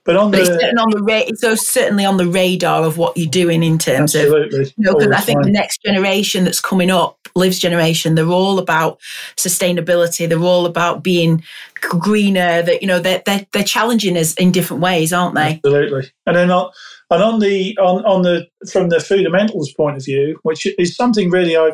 [0.07, 2.97] but on But it's the certainly on the ra- so certainly on the radar of
[2.97, 6.45] what you're doing in terms of absolutely, you know, because I think the next generation
[6.45, 8.99] that's coming up, Liv's generation, they're all about
[9.37, 10.29] sustainability.
[10.29, 11.43] They're all about being
[11.81, 12.63] greener.
[12.63, 15.61] That you know, they're they're, they're challenging us in different ways, aren't they?
[15.65, 16.11] Absolutely.
[16.27, 16.71] And then on,
[17.11, 21.31] and on the on, on the from the fundamentals point of view, which is something
[21.31, 21.73] really I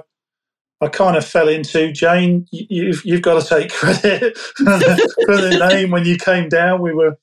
[0.80, 1.93] I kind of fell into.
[1.93, 6.80] Jane, you- you've you've got to take credit for the name when you came down.
[6.83, 7.16] We were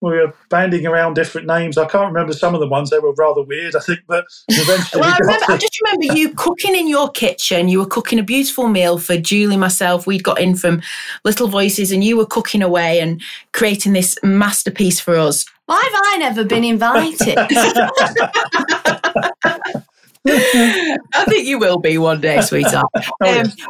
[0.00, 1.78] we were banding around different names.
[1.78, 2.90] I can't remember some of the ones.
[2.90, 5.52] They were rather weird, I think, but eventually Well, I we got remember.
[5.52, 7.68] I just remember you cooking in your kitchen.
[7.68, 10.06] You were cooking a beautiful meal for Julie, myself.
[10.06, 10.82] We'd got in from
[11.24, 13.20] Little Voices, and you were cooking away and
[13.52, 15.44] creating this masterpiece for us.
[15.64, 17.38] Why have I never been invited?
[20.28, 22.86] I think you will be one day, sweetheart.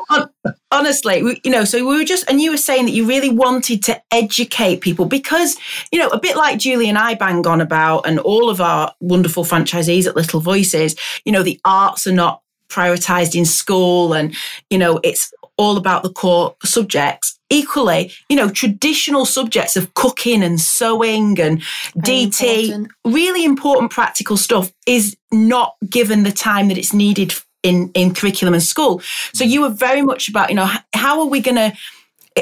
[0.09, 2.93] Oh, um, honestly, we, you know, so we were just, and you were saying that
[2.93, 5.57] you really wanted to educate people because,
[5.93, 8.93] you know, a bit like Julie and I bang on about, and all of our
[9.01, 14.35] wonderful franchisees at Little Voices, you know, the arts are not prioritized in school and,
[14.71, 17.39] you know, it's all about the core subjects.
[17.49, 21.63] Equally, you know, traditional subjects of cooking and sewing and
[21.95, 22.89] Very DT, important.
[23.05, 27.33] really important practical stuff is not given the time that it's needed
[27.63, 29.01] in in curriculum and school.
[29.33, 31.73] So you were very much about, you know, how are we going to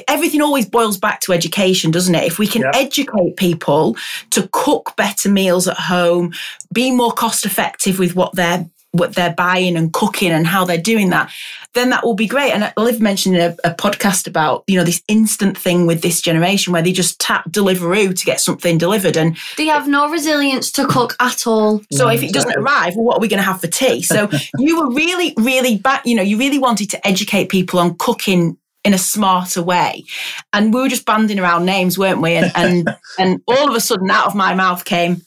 [0.08, 2.24] everything always boils back to education, doesn't it?
[2.24, 2.72] If we can Yeah.
[2.74, 3.96] educate people
[4.30, 6.32] to cook better meals at home,
[6.72, 10.78] be more cost effective with what they're what they're buying and cooking and how they're
[10.78, 11.30] doing that,
[11.74, 12.52] then that will be great.
[12.52, 16.20] And Liv mentioned in a, a podcast about, you know, this instant thing with this
[16.20, 19.16] generation where they just tap Deliveroo to get something delivered.
[19.16, 21.80] And they have no resilience to cook at all.
[21.90, 22.62] so No, if it doesn't exactly.
[22.62, 24.02] arrive, well, what are we going to have for tea?
[24.02, 26.02] So you were really, really back.
[26.06, 30.04] You know, you really wanted to educate people on cooking in a smarter way.
[30.52, 32.34] And we were just banding around names, weren't we?
[32.34, 35.22] And and, and all of a sudden, out of my mouth came,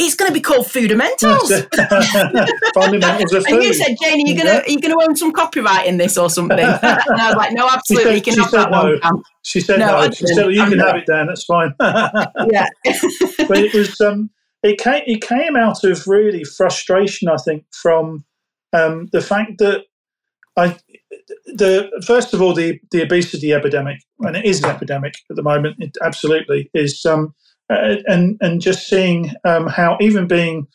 [0.00, 1.52] it's going to be called Fundamentals.
[2.74, 3.54] Fundamentals of food.
[3.54, 6.58] And you said, Janie, you're gonna you're gonna own some copyright in this or something.
[6.58, 8.92] and I was like, no, absolutely, you she can have said that one.
[8.92, 8.98] no.
[9.00, 10.10] Pam." She said No, no.
[10.10, 10.88] She said you I'm can not.
[10.88, 11.26] have it, Dan.
[11.26, 11.74] That's fine.
[11.80, 12.66] Yeah.
[13.46, 14.30] but it was um,
[14.62, 18.24] it came it came out of really frustration, I think, from
[18.72, 19.84] um, the fact that
[20.56, 20.76] I
[21.46, 25.42] the first of all the the obesity epidemic, and it is an epidemic at the
[25.42, 25.76] moment.
[25.78, 27.34] It absolutely is, um,
[27.70, 30.66] uh, and and just seeing um, how even being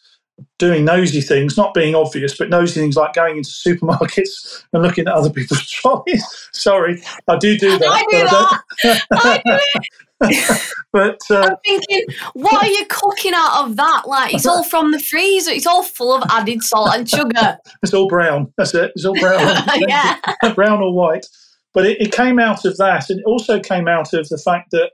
[0.58, 5.08] doing nosy things, not being obvious, but nosy things like going into supermarkets and looking
[5.08, 6.50] at other people's trolleys.
[6.52, 7.90] Sorry, I do do that.
[7.90, 9.04] I do but that.
[9.12, 9.90] I do it.
[10.94, 14.04] But uh, I'm thinking, what are you cooking out of that?
[14.08, 15.52] Like, it's all from the freezer.
[15.52, 17.58] It's all full of added salt and sugar.
[17.84, 18.54] It's all brown.
[18.58, 18.94] That's it.
[18.96, 19.42] It's all brown.
[19.90, 20.18] yeah.
[20.56, 21.26] brown or white.
[21.74, 24.72] But it, it came out of that, and it also came out of the fact
[24.72, 24.92] that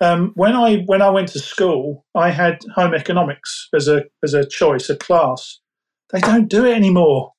[0.00, 4.34] um, when I when I went to school, I had home economics as a as
[4.34, 5.58] a choice, a class.
[6.12, 7.32] They don't do it anymore.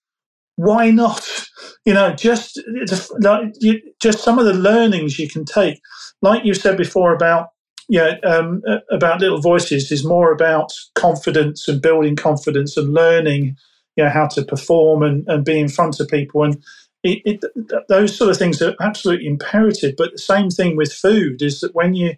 [0.55, 1.28] Why not?
[1.86, 5.80] You know, just just some of the learnings you can take,
[6.22, 7.47] like you said before about
[7.88, 13.55] yeah um, about little voices, is more about confidence and building confidence and learning
[13.95, 16.64] you know how to perform and, and be in front of people and
[17.03, 21.41] it, it, those sort of things are absolutely imperative but the same thing with food
[21.41, 22.14] is that when you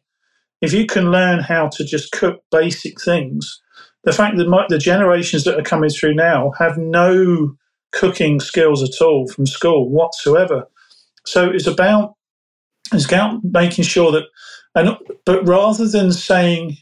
[0.62, 3.62] if you can learn how to just cook basic things
[4.04, 7.56] the fact that mo- the generations that are coming through now have no
[7.92, 10.64] cooking skills at all from school whatsoever
[11.26, 12.16] so it's about
[12.94, 14.24] it's about making sure that
[14.76, 16.78] and but rather than saying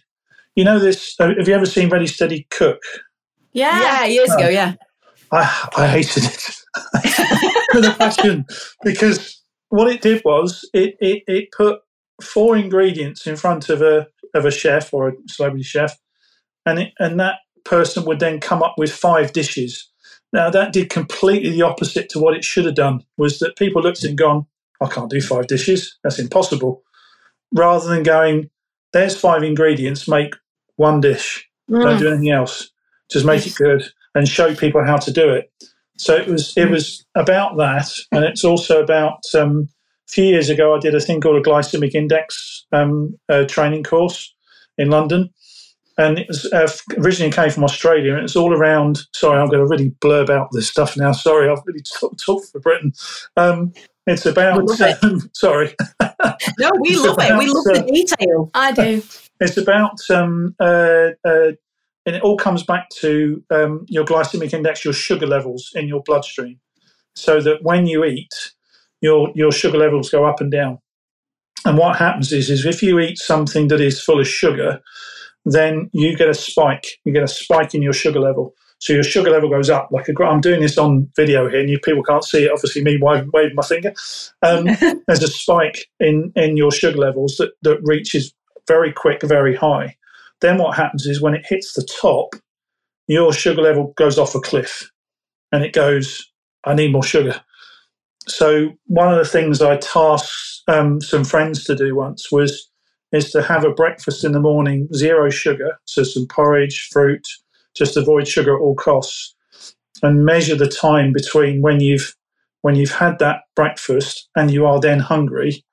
[0.55, 2.81] you know this have you ever seen ready steady cook
[3.53, 3.79] Yeah.
[3.81, 4.73] yeah, years ago, yeah.
[5.31, 6.43] I, I hated it
[7.73, 8.45] with a passion
[8.83, 11.79] because what it did was it, it, it put
[12.21, 15.97] four ingredients in front of a of a chef or a celebrity chef,
[16.65, 19.89] and it, and that person would then come up with five dishes.
[20.33, 23.03] Now that did completely the opposite to what it should have done.
[23.17, 24.45] Was that people looked and gone,
[24.81, 25.97] I can't do five dishes.
[26.03, 26.83] That's impossible.
[27.53, 28.49] Rather than going,
[28.93, 30.35] there's five ingredients, make
[30.77, 31.47] one dish.
[31.69, 31.99] Don't Mm.
[31.99, 32.69] do anything else.
[33.11, 33.83] Just make it good
[34.15, 35.51] and show people how to do it.
[35.97, 39.19] So it was it was about that, and it's also about.
[39.35, 39.69] Um,
[40.09, 44.33] few years ago, I did a thing called a glycemic index um, uh, training course
[44.77, 45.29] in London,
[45.97, 49.01] and it was uh, originally came from Australia, and it's all around.
[49.13, 51.11] Sorry, I'm going to really blurb out this stuff now.
[51.11, 52.93] Sorry, I've really talked talk for Britain.
[53.37, 53.73] Um,
[54.07, 54.63] it's about.
[54.63, 55.03] It.
[55.03, 55.75] Um, sorry,
[56.59, 57.37] No, we It's love it.
[57.37, 58.51] We about, love the uh, detail.
[58.53, 59.03] I do.
[59.39, 61.51] it's about um, uh, uh,
[62.05, 66.01] and it all comes back to um, your glycemic index, your sugar levels in your
[66.03, 66.59] bloodstream,
[67.15, 68.51] so that when you eat,
[69.01, 70.79] your your sugar levels go up and down.
[71.65, 74.79] And what happens is, is if you eat something that is full of sugar,
[75.45, 76.85] then you get a spike.
[77.03, 78.53] You get a spike in your sugar level.
[78.79, 79.89] So your sugar level goes up.
[79.91, 82.51] Like a, I'm doing this on video here, and you people can't see it.
[82.51, 83.93] Obviously, me waving, waving my finger.
[84.41, 84.65] Um,
[85.07, 88.33] there's a spike in in your sugar levels that that reaches
[88.67, 89.97] very quick, very high.
[90.41, 92.35] Then what happens is when it hits the top,
[93.07, 94.89] your sugar level goes off a cliff,
[95.51, 96.31] and it goes,
[96.63, 97.41] "I need more sugar."
[98.27, 102.69] So one of the things I tasked um, some friends to do once was
[103.11, 107.25] is to have a breakfast in the morning, zero sugar, so some porridge, fruit,
[107.75, 109.35] just avoid sugar at all costs,
[110.03, 112.15] and measure the time between when you've
[112.61, 115.63] when you've had that breakfast and you are then hungry.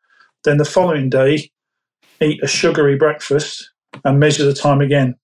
[0.45, 1.51] Then the following day,
[2.23, 3.71] eat a sugary breakfast
[4.05, 5.17] and measure the time again.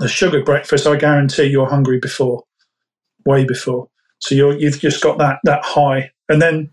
[0.00, 2.42] The sugar breakfast, I guarantee you're hungry before,
[3.24, 3.88] way before.
[4.18, 6.70] So you're, you've just got that that high, and then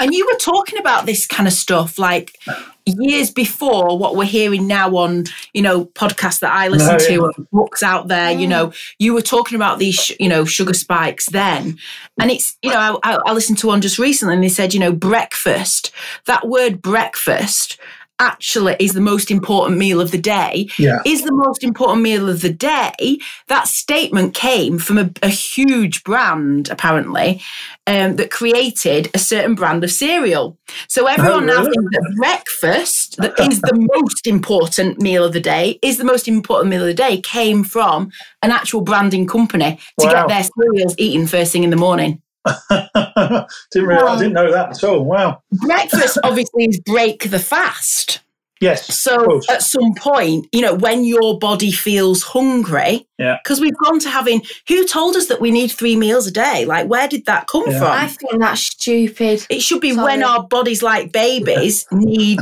[0.00, 2.38] And you were talking about this kind of stuff like
[2.86, 7.12] years before what we're hearing now on, you know, podcasts that I listen No, to
[7.12, 7.28] yeah.
[7.36, 11.26] and books out there, you know, you were talking about these, you know, sugar spikes
[11.26, 11.78] then.
[12.18, 14.72] And it's, you know, I, I, I listened to one just recently and they said,
[14.74, 15.92] you know, breakfast,
[16.26, 17.78] that word breakfast
[18.20, 22.28] actually is the most important meal of the day yeah, is the most important meal
[22.28, 23.18] of the day.
[23.48, 27.42] That statement came from a, a huge brand, apparently,
[27.86, 30.58] um, that created a certain brand of cereal.
[30.86, 31.70] So everyone now really?
[31.70, 36.28] thinks that breakfast, that is the most important meal of the day, is the most
[36.28, 38.10] important meal of the day, came from
[38.42, 40.12] an actual branding company to Wow.
[40.12, 42.22] get their cereals eaten first thing in the morning.
[42.70, 45.04] didn't really, I didn't know that at all.
[45.04, 45.42] Wow.
[45.52, 48.20] Breakfast obviously is break the fast.
[48.60, 48.94] Yes.
[48.94, 53.98] So at some point, you know, when your body feels hungry, yeah, because we've gone
[54.00, 54.42] to having.
[54.68, 56.66] Who told us that we need three meals a day?
[56.66, 57.78] Like, where did that come Yeah.
[57.78, 57.88] from?
[57.90, 59.46] I think that's stupid.
[59.48, 60.04] It should be Sorry.
[60.04, 62.40] when our bodies, like babies, need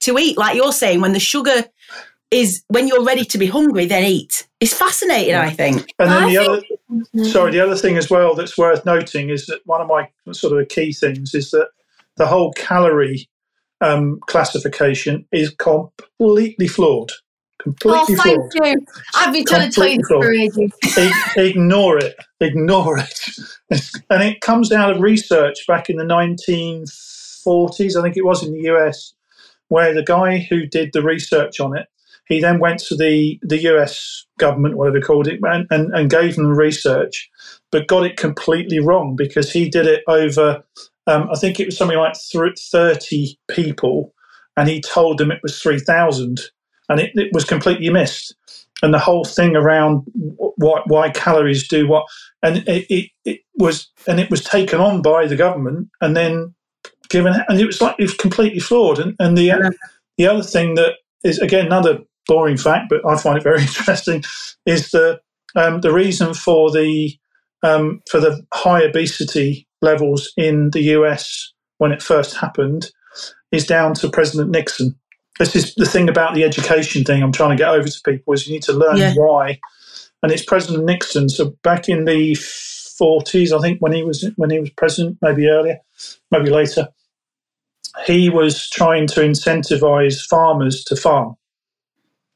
[0.00, 0.36] to eat.
[0.36, 1.64] Like you're saying, when the sugar
[2.30, 4.46] is when you're ready to be hungry, then eat.
[4.64, 5.34] It's fascinating.
[5.34, 5.92] I think.
[5.98, 6.64] And then I the think-
[7.18, 10.08] other, sorry, the other thing as well that's worth noting is that one of my
[10.32, 11.68] sort of key things is that
[12.16, 13.28] the whole calorie
[13.80, 17.10] um, classification is completely flawed.
[17.66, 18.66] Oh, Completely thank flawed.
[18.66, 18.86] you.
[19.14, 20.72] I've been trying to tell you this for ages.
[21.36, 22.14] Ignore it.
[22.40, 23.20] Ignore it.
[24.10, 28.52] And it comes out of research back in the 1940s, I think it was in
[28.52, 29.14] the US,
[29.68, 31.86] where the guy who did the research on it,
[32.28, 36.10] he then went to the, the US government, whatever they called it, and, and, and
[36.10, 37.30] gave them the research,
[37.70, 40.64] but got it completely wrong because he did it over,
[41.06, 44.14] um, I think it was something like 30 people,
[44.56, 46.40] and he told them it was 3,000,
[46.88, 48.34] and it, it was completely missed
[48.82, 50.02] and the whole thing around
[50.56, 52.06] why, why calories do what,
[52.42, 56.54] and it, it, it was and it was taken on by the government and then
[57.08, 58.98] given, and it was like it was completely flawed.
[58.98, 59.70] And, and the Yeah.
[60.18, 60.94] the other thing that
[61.24, 64.22] is again another boring fact, but I find it very interesting,
[64.66, 65.20] is the
[65.56, 67.16] um, the reason for the
[67.62, 72.90] um, for the high obesity levels in the US when it first happened
[73.52, 74.96] is down to President Nixon
[75.38, 78.34] this is the thing about the education thing I'm trying to get over to people
[78.34, 79.14] is you need to learn Yeah.
[79.14, 79.58] why.
[80.22, 81.28] And it's President Nixon.
[81.28, 85.48] So back in the 40s, I think when he was when he was president, maybe
[85.48, 85.80] earlier,
[86.30, 86.88] maybe later,
[88.06, 91.34] he was trying to incentivize farmers to farm.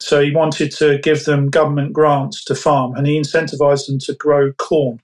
[0.01, 4.15] So he wanted to give them government grants to farm, and he incentivized them to
[4.15, 5.01] grow corn.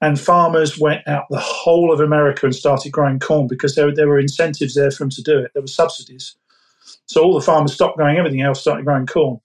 [0.00, 4.06] And farmers went out the whole of America and started growing corn because there, there
[4.06, 5.50] were incentives there for them to do it.
[5.54, 6.36] There were subsidies.
[7.06, 9.40] So all the farmers stopped growing everything else, started growing corn.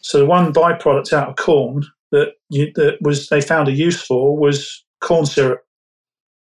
[0.00, 4.00] So the one byproduct out of corn that you, that was they found a use
[4.00, 5.64] for was corn syrup,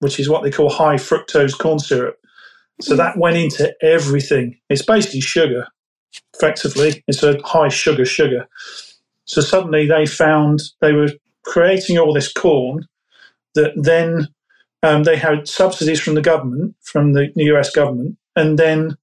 [0.01, 2.17] which is what they call high fructose corn syrup.
[2.81, 2.99] So hmm.
[2.99, 4.59] that went into everything.
[4.69, 5.67] It's basically sugar,
[6.35, 7.03] effectively.
[7.09, 8.49] It's a high sugar sugar.
[9.25, 11.11] So suddenly they found they were
[11.45, 12.87] creating all this corn
[13.55, 14.29] that then
[14.83, 18.97] um, they had subsidies from the government, from the US government, and then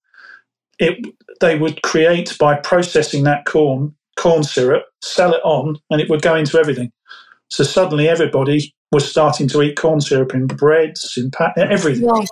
[0.79, 1.05] it
[1.39, 6.21] they would create by processing that corn corn syrup, sell it on, and it would
[6.21, 6.91] go into everything.
[7.49, 12.05] So suddenly everybody was starting to eat corn syrup in breads, in pa- everything.
[12.05, 12.25] Yeah.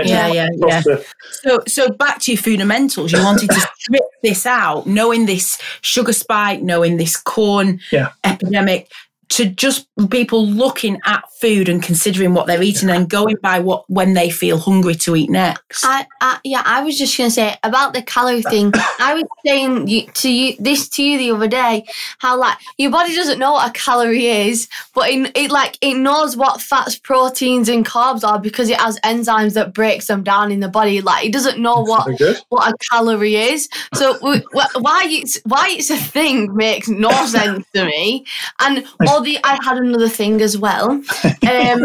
[0.00, 0.80] Yeah, Yeah, yeah, yeah.
[0.80, 1.04] the-
[1.42, 3.12] So, so back to your fundamentals.
[3.12, 8.10] You wanted to strip this out, knowing this sugar spike, knowing this corn Yeah.
[8.24, 8.88] epidemic,
[9.32, 13.88] to just people looking at food and considering what they're eating and going by what
[13.88, 15.84] when they feel hungry to eat next.
[15.84, 18.72] I, I, yeah, I was just gonna say about the calorie thing.
[19.00, 21.86] I was saying you, to you this to you the other day,
[22.18, 25.94] how like your body doesn't know what a calorie is, but it, it like it
[25.94, 30.52] knows what fats, proteins, and carbs are because it has enzymes that breaks them down
[30.52, 31.00] in the body.
[31.00, 32.20] Like it doesn't know what
[32.50, 33.68] what a calorie is.
[33.94, 34.18] So
[34.52, 38.26] why it's why it's a thing makes no sense to me.
[38.60, 41.02] And all the I had another thing as well.
[41.42, 41.80] Um,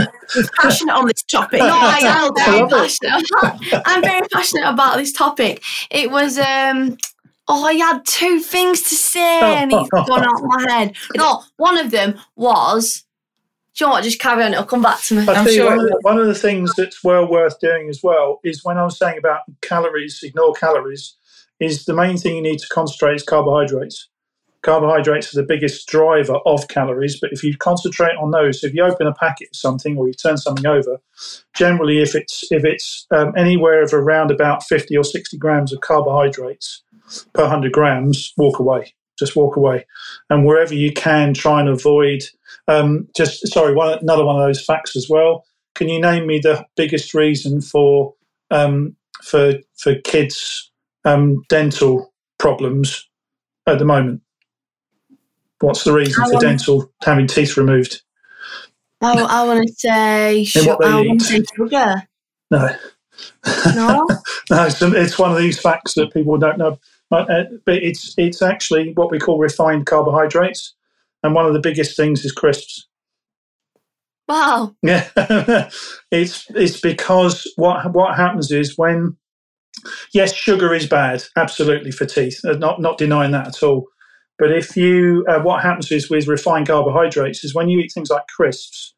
[0.61, 1.59] Passionate on this topic.
[1.59, 3.29] no, I am very passionate.
[3.31, 5.63] About, I'm very passionate about this topic.
[5.89, 6.97] It was um.
[7.49, 10.95] Oh, I had two things to say and it's gone out my head.
[11.15, 13.05] No, one of them was.
[13.75, 14.03] Do you know what?
[14.03, 14.51] Just carry on.
[14.51, 15.25] It'll come back to me.
[15.27, 18.01] I I'm sure- one, of the- one of the things that's well worth doing as
[18.03, 21.15] well is when I was saying about calories, ignore calories,
[21.59, 24.09] is the main thing you need to concentrate is carbohydrates.
[24.61, 28.83] Carbohydrates are the biggest driver of calories, but if you concentrate on those, if you
[28.83, 30.99] open a packet of something or you turn something over,
[31.53, 35.81] generally if it's if it's um, anywhere of around about fifty or sixty grams of
[35.81, 36.83] carbohydrates
[37.33, 38.93] per hundred grams, walk away.
[39.17, 39.83] Just walk away,
[40.29, 42.21] and wherever you can, try and avoid
[42.67, 45.45] um, just sorry, one another one of those facts as well.
[45.75, 48.13] Can you name me the biggest reason for
[48.51, 50.71] um, for for kids
[51.05, 53.07] um, dental problems
[53.65, 54.21] at the moment?
[55.59, 58.01] What's the reason I for dental having teeth removed?
[59.01, 60.47] I, I want to say.
[60.55, 62.07] In what they I want to say sugar.
[62.51, 62.69] No,
[63.75, 64.05] No.
[64.49, 66.79] no, it's, it's one of these facts that people don't know.
[67.09, 70.73] But, uh, but it's it's actually what we call refined carbohydrates,
[71.23, 72.87] and one of the biggest things is crisps.
[74.27, 74.75] wow.
[74.83, 75.69] Yeah,
[76.11, 79.15] it's it's because what what happens is when
[80.13, 82.43] yes, sugar is bad, absolutely for teeth.
[82.45, 83.87] uh, Not not denying that at all.
[84.37, 88.09] But if you uh, what happens is with refined carbohydrates is when you eat things
[88.09, 88.93] like crisps,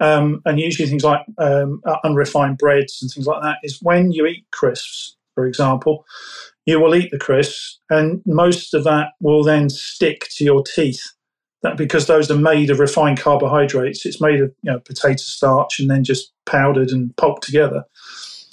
[0.00, 4.12] um, and usually things like um, uh, unrefined breads and things like that, is when
[4.12, 6.04] you eat crisps, for example,
[6.66, 11.12] you will eat the crisps, and most of that will then stick to your teeth.
[11.62, 15.80] That because those are made of refined carbohydrates, it's made of you know potato starch
[15.80, 17.84] and then just powdered and pulped together.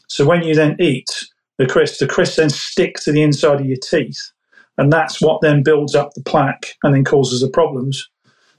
[0.07, 1.09] So when you then eat
[1.57, 4.31] the crisps, the crisps then stick to the inside of your teeth,
[4.77, 8.09] and that's what then builds up the plaque and then causes the problems.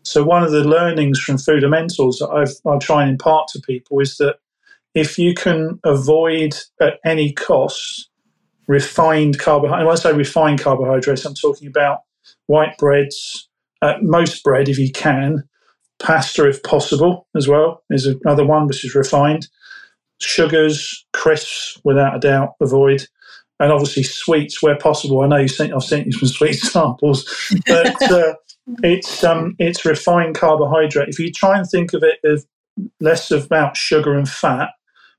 [0.03, 4.01] So one of the learnings from fundamentals that I've, I try and impart to people
[4.01, 4.37] is that
[4.95, 8.11] if you can avoid at any cost
[8.67, 12.01] refined carbohydrates, when I say refined carbohydrates, I'm talking about
[12.47, 13.49] white breads,
[13.81, 15.45] uh, most bread if you can,
[16.01, 19.49] pasta if possible as well is another one which is refined,
[20.21, 23.07] sugars, crisps without a doubt avoid,
[23.63, 25.21] and obviously sweets where possible.
[25.21, 27.25] I know you sent I've sent you some sweet samples,
[27.67, 28.35] but uh,
[28.83, 31.09] it's um, it's refined carbohydrate.
[31.09, 32.47] If you try and think of it as
[33.01, 34.71] less about sugar and fat,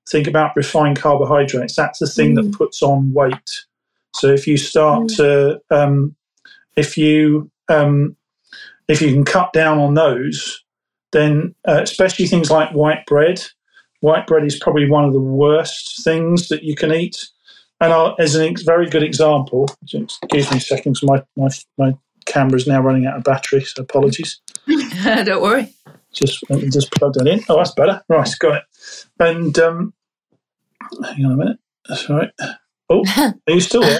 [0.09, 1.75] think about refined carbohydrates.
[1.75, 2.43] That's the thing mm.
[2.43, 3.65] that puts on weight.
[4.15, 5.15] So if you start mm.
[5.17, 6.13] to, um,
[6.75, 8.17] if you um,
[8.89, 10.61] if you can cut down on those,
[11.13, 13.41] then uh, especially things like white bread.
[14.01, 17.15] White bread is probably one of the worst things that you can eat.
[17.79, 21.97] And I'll, as a ex- very good example, excuse me a second, my, my, my
[22.25, 24.39] camera's now running out of battery, so apologies.
[25.03, 25.73] Don't worry.
[26.13, 27.41] Just just plug that in.
[27.49, 28.01] Oh, that's better.
[28.07, 28.63] Right, got it.
[29.19, 29.93] And um,
[31.03, 31.57] hang on a minute.
[31.89, 32.29] That's right.
[32.89, 33.99] Oh, are you still there?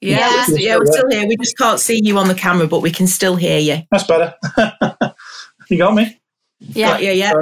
[0.00, 1.26] Yeah, yeah, yeah we're still here.
[1.26, 3.82] We just can't see you on the camera, but we can still hear you.
[3.90, 4.34] That's better.
[5.70, 6.20] you got me?
[6.58, 7.32] Yeah, yeah, yeah.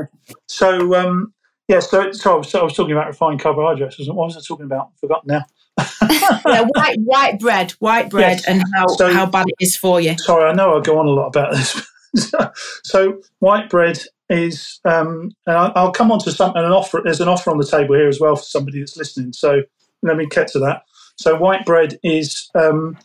[0.48, 1.33] So, um,
[1.68, 3.98] yeah, so, so, so, I was talking about refined carbohydrates.
[4.06, 4.90] What was I talking about?
[4.96, 5.44] I Forgotten now.
[6.46, 8.46] yeah, white white bread, white bread, yes.
[8.46, 10.16] and how, so, how bad it is for you.
[10.18, 11.86] Sorry, I know I go on a lot about this.
[12.84, 17.00] so white bread is, um, and I, will come on to some an offer.
[17.02, 19.32] There's an offer on the table here as well for somebody that's listening.
[19.32, 19.62] So
[20.02, 20.82] let me get to that.
[21.16, 22.98] So white bread is um,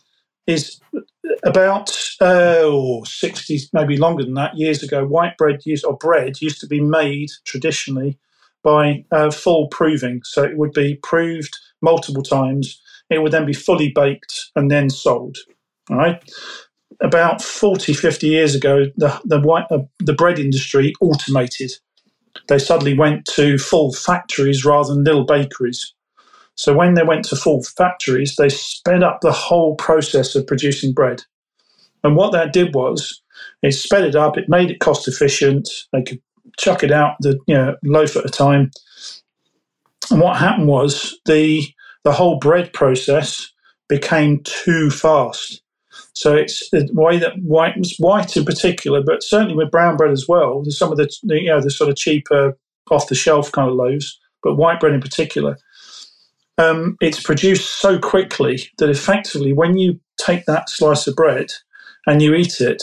[0.46, 0.80] is
[1.44, 1.90] about
[2.20, 5.06] uh, oh, 60, maybe longer than that, years ago.
[5.06, 8.18] White bread used or bread used to be made traditionally
[8.62, 10.20] by uh, full proving.
[10.24, 12.80] So it would be proved multiple times.
[13.08, 15.36] It would then be fully baked and then sold.
[15.90, 16.22] All right
[17.00, 21.72] about 40, 50 years ago, the, the, white, uh, the bread industry automated.
[22.48, 25.94] They suddenly went to full factories rather than little bakeries.
[26.54, 30.92] So when they went to full factories, they sped up the whole process of producing
[30.92, 31.22] bread.
[32.04, 33.22] And what that did was
[33.62, 36.20] it sped it up, it made it cost efficient, they could
[36.58, 38.70] chuck it out the you know, loaf at a time.
[40.10, 41.62] And what happened was the
[42.04, 43.50] the whole bread process
[43.88, 45.62] became too fast.
[46.14, 50.26] So it's the way that white, white in particular, but certainly with brown bread as
[50.28, 50.62] well.
[50.62, 52.56] There's some of the you know the sort of cheaper
[52.90, 55.56] off the shelf kind of loaves, but white bread in particular.
[56.58, 61.50] Um, it's produced so quickly that effectively, when you take that slice of bread
[62.06, 62.82] and you eat it,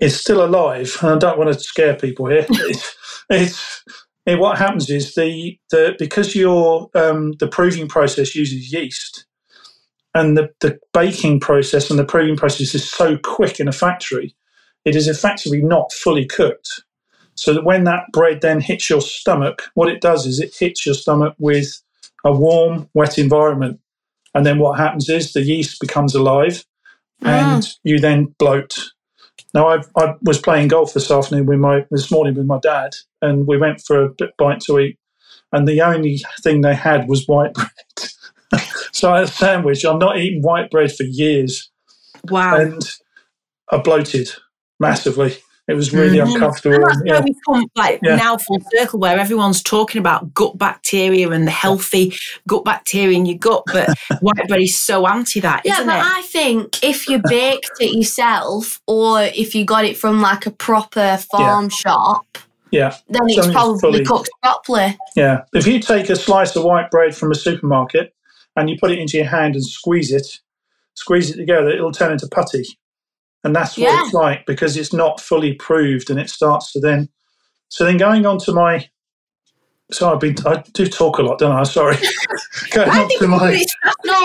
[0.00, 0.96] it's still alive.
[1.00, 2.46] And I don't want to scare people here.
[2.50, 2.96] it's,
[3.30, 3.84] it's
[4.26, 9.26] it, what happens is the, the because your um, the proving process uses yeast,
[10.14, 14.34] and the, the baking process and the proving process is so quick in a factory,
[14.84, 16.82] it is effectively not fully cooked.
[17.34, 20.84] So that when that bread then hits your stomach, what it does is it hits
[20.84, 21.80] your stomach with
[22.24, 23.80] a warm, wet environment.
[24.34, 26.64] And then what happens is the yeast becomes alive
[27.22, 27.76] and mm.
[27.84, 28.76] you then bloat.
[29.54, 32.94] Now I, I was playing golf this afternoon with my this morning with my dad,
[33.22, 34.98] and we went for a bite to eat,
[35.52, 37.54] and the only thing they had was white
[38.50, 38.60] bread.
[38.92, 39.84] so I had a sandwich.
[39.84, 41.70] I'm not eating white bread for years.
[42.30, 42.56] Wow.
[42.56, 42.82] And
[43.70, 44.30] I bloated
[44.80, 45.38] massively.
[45.68, 46.32] It was really mm-hmm.
[46.32, 46.76] uncomfortable.
[46.76, 48.16] And that's where we come like yeah.
[48.16, 52.14] now full circle where everyone's talking about gut bacteria and the healthy
[52.46, 53.90] gut bacteria in your gut, but
[54.20, 56.04] white bread is so anti that, yeah, but it?
[56.04, 60.50] I think if you baked it yourself or if you got it from like a
[60.50, 61.68] proper farm yeah.
[61.68, 62.38] shop,
[62.70, 64.96] yeah, then it's probably fully, cooked properly.
[65.16, 68.14] Yeah, if you take a slice of white bread from a supermarket
[68.56, 70.26] and you put it into your hand and squeeze it,
[70.94, 72.64] squeeze it together, it'll turn into putty.
[73.48, 74.02] And that's what yeah.
[74.04, 77.08] it's like because it's not fully proved and it starts to then.
[77.68, 78.88] So then going on to my.
[79.90, 81.62] So I've been, I do talk a lot, don't I?
[81.62, 81.96] Sorry.
[82.72, 83.64] going on to my.
[84.04, 84.24] No,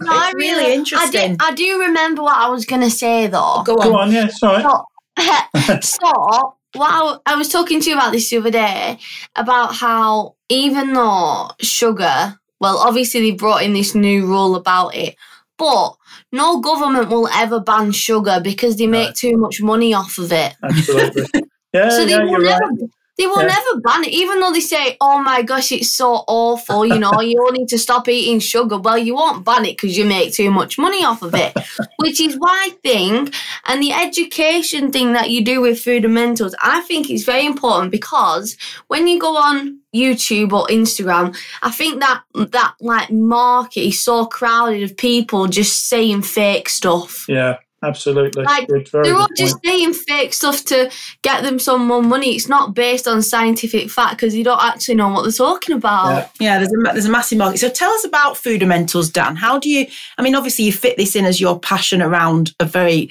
[0.00, 1.20] no, I really, really interesting.
[1.20, 3.62] I, did, I do remember what I was going to say though.
[3.64, 3.88] Go on.
[3.88, 4.62] Go on, yeah, sorry.
[4.62, 8.98] So, so well, I was talking to you about this the other day
[9.36, 15.16] about how even though sugar well, obviously they brought in this new rule about it,
[15.56, 15.94] but
[16.32, 20.54] no government will ever ban sugar because they make too much money off of it.
[20.62, 21.26] Absolutely.
[21.74, 22.88] Yeah, so yeah, you're right.
[23.18, 23.48] They will Yeah.
[23.56, 27.20] never ban it, even though they say, "Oh my gosh, it's so awful." You know,
[27.20, 28.78] you all need to stop eating sugar.
[28.78, 31.52] Well, you won't ban it because you make too much money off of it,
[31.98, 33.34] which is why I think,
[33.66, 37.44] and the education thing that you do with food and fundamentals, I think is very
[37.46, 38.56] important because
[38.88, 44.26] when you go on YouTube or Instagram, I think that that like market is so
[44.26, 47.24] crowded of people just saying fake stuff.
[47.28, 48.44] Yeah, absolutely.
[48.44, 49.66] Like, Good, very They're all just point.
[49.66, 50.90] saying fake stuff to
[51.22, 52.34] get them some more money.
[52.34, 56.08] It's not based on scientific fact because you don't actually know what they're talking about.
[56.10, 56.28] Yeah.
[56.40, 57.58] Yeah, there's a there's a massive market.
[57.58, 59.36] So tell us about fundamentals, Dan.
[59.36, 59.86] How do you?
[60.16, 63.10] I mean, obviously you fit this in as your passion around a very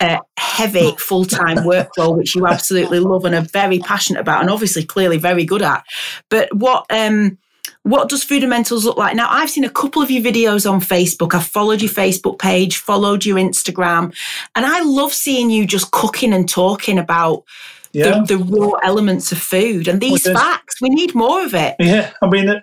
[0.00, 4.40] uh, heavy full time work role, which you absolutely love and are very passionate about,
[4.40, 5.84] and obviously clearly very good at.
[6.28, 7.38] But what um
[7.82, 9.28] what does fundamentals look like now?
[9.30, 11.34] I've seen a couple of your videos on Facebook.
[11.34, 14.14] I've followed your Facebook page, followed your Instagram,
[14.54, 17.44] and I love seeing you just cooking and talking about
[17.92, 18.20] Yeah.
[18.26, 20.80] the, the raw elements of food and these facts.
[20.80, 21.76] We need more of it.
[21.78, 22.60] Yeah, I mean, uh,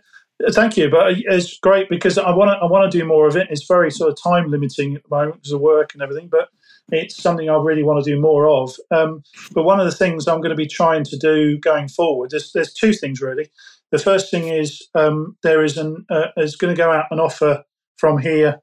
[0.51, 2.57] thank you, but it's great because I want to.
[2.63, 3.47] I want to do more of it.
[3.49, 6.49] It's very sort of time limiting at the moment because of work and everything, but
[6.91, 8.75] it's something I really want to do more of.
[8.91, 12.29] Um, but one of the things I'm going to be trying to do going forward,
[12.29, 13.49] there's there's two things really.
[13.91, 17.19] The first thing is um, there is an uh, is going to go out an
[17.19, 17.63] offer
[17.97, 18.61] from here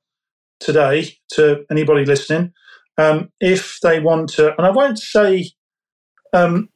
[0.61, 2.53] today to anybody listening.
[2.99, 5.51] Um, if they want to, and I won't say
[6.33, 6.68] um,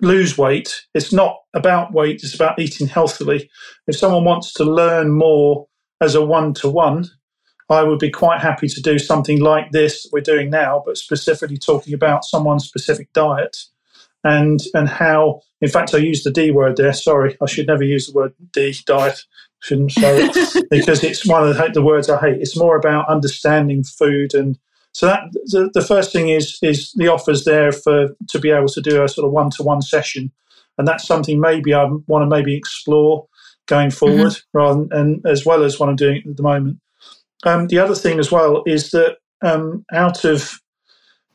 [0.00, 0.84] lose weight.
[0.94, 3.48] It's not about weight, it's about eating healthily.
[3.86, 5.68] If someone wants to learn more
[6.00, 7.06] as a one to one,
[7.70, 11.56] I would be quite happy to do something like this we're doing now, but specifically
[11.56, 13.56] talking about someone's specific diet
[14.24, 17.84] and and how in fact I used the D word there, sorry, I should never
[17.84, 19.20] use the word D diet.
[19.60, 22.40] Shouldn't say it because it's one of the, the words I hate.
[22.40, 24.58] It's more about understanding food and
[24.92, 28.68] so that the, the first thing is is the offers there for to be able
[28.68, 30.30] to do a sort of one to one session,
[30.78, 33.26] and that's something maybe I want to maybe explore
[33.66, 36.78] going forward, rather than, and as well as what I'm doing at the moment.
[37.44, 40.60] Um, the other thing as well is that um, out of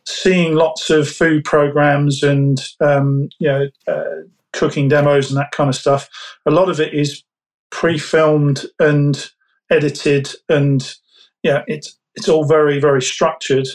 [0.08, 4.22] seeing lots of food programs and um, you know uh,
[4.54, 6.10] cooking demos and that kind of stuff,
[6.46, 7.24] a lot of it is
[7.70, 9.30] pre-filmed and
[9.70, 10.96] edited, and
[11.44, 13.68] yeah, it's it's all very very structured.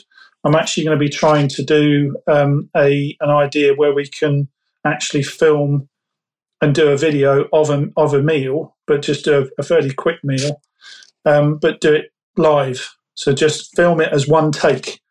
[0.45, 4.49] I'm actually going to be trying to do um, a an idea where we can
[4.87, 5.89] actually film
[6.62, 9.93] and do a video of a of a meal, but just do a, a fairly
[9.93, 10.62] quick meal,
[11.26, 12.07] um, but do it
[12.39, 12.97] live.
[13.14, 15.01] So just film it as one take.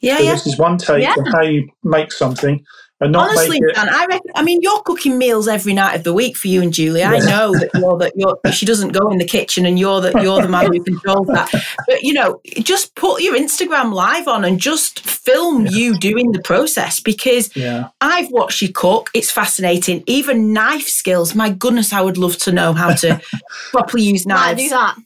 [0.00, 0.32] Yeah, So yeah.
[0.32, 1.14] this is one take Yeah.
[1.16, 2.64] of how you make something,
[3.00, 3.74] and not Honestly, make it.
[3.74, 6.62] Dan, I reckon, I mean, you're cooking meals every night of the week for you
[6.62, 7.02] and Julie.
[7.02, 10.12] I know that you're that you're she doesn't go in the kitchen and you're the
[10.22, 11.50] you're the man who controls that.
[11.86, 16.40] But you know, just put your Instagram live on and just film you doing the
[16.42, 19.10] process because Yeah, I've watched you cook.
[19.14, 20.04] It's fascinating.
[20.06, 21.34] Even knife skills.
[21.34, 23.20] My goodness, I would love to know how to
[23.72, 24.62] properly use Right, knives.
[24.62, 24.96] do that.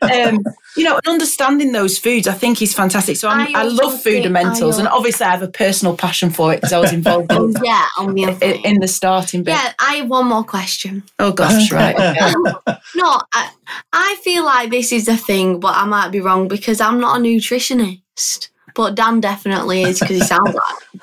[0.32, 0.44] um,
[0.76, 3.16] you know, understanding those foods, I think is fantastic.
[3.16, 6.30] So I'm, I I, love think- fundamentals, I and obviously I have a personal passion
[6.30, 9.52] for it because I was involved in, yeah, on the in, in the starting bit.
[9.52, 11.02] Yeah, I have one more question.
[11.18, 11.96] Oh gosh, right.
[12.94, 13.50] No, I,
[13.92, 17.18] I feel like this is a thing, but I might be wrong because I'm not
[17.18, 18.48] a nutritionist.
[18.74, 20.76] But Dan definitely is because he sounds like.
[20.94, 21.00] it.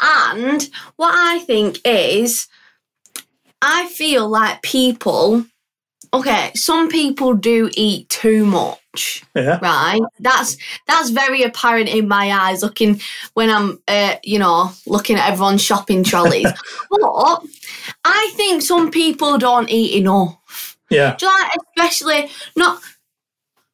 [0.00, 2.48] And what I think is,
[3.62, 5.44] I feel like people,
[6.12, 8.79] okay, some people do eat too much
[9.36, 10.00] yeah, right.
[10.18, 13.00] That's that's very apparent in my eyes looking
[13.34, 16.50] when i'm uh, you know looking at everyone's shopping trolleys.
[16.90, 17.42] But
[18.04, 20.76] i think some people don't eat enough.
[20.90, 22.82] Yeah, Do you like especially not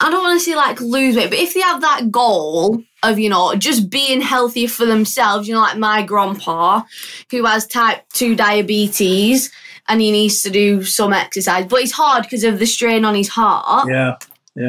[0.01, 3.19] i don't want to say like lose weight but if they have that goal of
[3.19, 6.83] you know just being healthier for themselves you know like my grandpa
[7.31, 9.51] who has type 2 diabetes
[9.89, 13.15] and he needs to do some exercise but it's hard because of the strain on
[13.15, 13.89] his heart.
[13.89, 14.17] Yeah,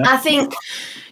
[0.06, 0.54] I think,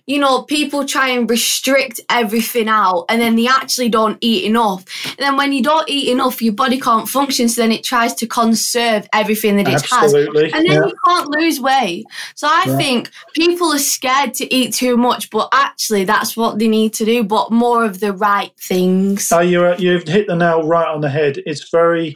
[0.06, 4.86] you know, people try and restrict everything out and then they actually don't eat enough.
[5.06, 7.50] And then when you don't eat enough, your body can't function.
[7.50, 10.14] So then it tries to conserve everything that it has.
[10.14, 10.86] And then yeah.
[10.86, 12.06] you can't lose weight.
[12.36, 12.78] So I Yeah.
[12.78, 17.06] think people are scared to eat too much, but actually that's what they need to
[17.06, 19.32] do, but more of the right things.
[19.32, 21.42] Oh, you're, you've hit the nail right on the head.
[21.48, 22.16] It's very,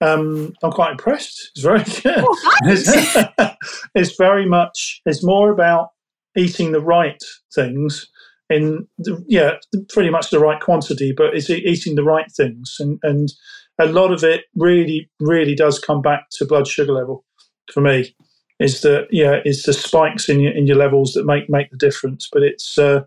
[0.00, 1.50] um, I'm quite impressed.
[1.54, 1.84] It's very.
[2.24, 3.56] Oh, it's,
[3.94, 5.90] it's very much, it's more about
[6.36, 7.22] eating the right
[7.54, 8.08] things
[8.48, 9.54] in, the, yeah,
[9.88, 12.76] pretty much the right quantity, but it's eating the right things.
[12.78, 13.32] And, and
[13.78, 17.24] a lot of it really, really does come back to blood sugar level
[17.72, 18.14] for me.
[18.58, 19.40] Is that yeah?
[19.44, 22.26] Is the spikes in your in your levels that make make the difference?
[22.32, 23.02] But it's uh,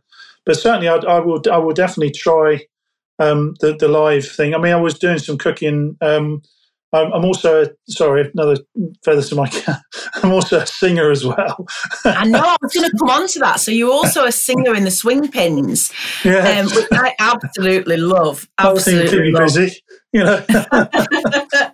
[0.45, 2.59] but certainly I, I will I will definitely try
[3.17, 4.53] um, the the live thing.
[4.53, 6.43] I mean, I was doing some cooking um,
[6.93, 8.57] I'm, I'm also sorry another
[9.03, 9.81] feather to my cap.
[10.23, 11.65] I'm also a singer as well.
[12.05, 13.59] I know I was going to come on to that.
[13.59, 15.91] So you're also a singer in the swing pins,
[16.23, 16.59] Yeah.
[16.59, 18.47] um, which I absolutely love.
[18.59, 19.43] Whole thing keep Absolutely me love.
[19.53, 19.81] busy,
[20.13, 20.45] you know.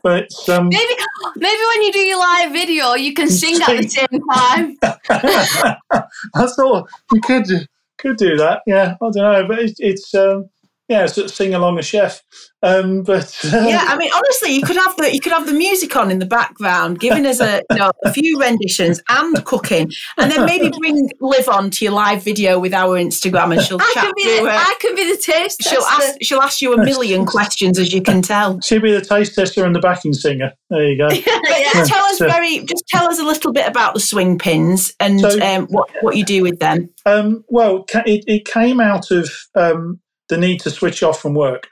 [0.04, 0.94] but um, Maybe,
[1.36, 4.78] maybe when you do your live video, you can sing at the same time.
[6.36, 7.60] I thought you could do,
[7.98, 8.62] could do that.
[8.68, 10.50] Yeah, I don't know, but it's, it's um,
[10.88, 12.22] yeah, sort of sing along a chef.
[12.64, 15.54] Um, but uh, Yeah, I mean, honestly, you could have the you could have the
[15.54, 19.92] music on in the background, giving us a you know, a few renditions and cooking,
[20.18, 23.80] and then maybe bring Liv on to your live video with our Instagram, and she'll
[23.82, 24.46] I chat could be, the, it.
[24.46, 26.04] I could be the taste She'll tester.
[26.04, 28.60] ask she'll ask you a million questions, as you can tell.
[28.62, 30.54] she'll be the taste tester and the backing singer.
[30.70, 31.08] There you go.
[31.76, 34.94] But tell us So- very, just tell us a little bit about the swing pins
[35.00, 36.90] and So- um, what what you do with them.
[37.06, 40.00] Um, well, it, it came out of um,
[40.30, 41.68] the need to switch off from work.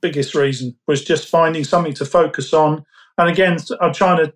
[0.00, 2.84] Biggest reason was just finding something to focus on.
[3.16, 4.32] And again, I'm trying to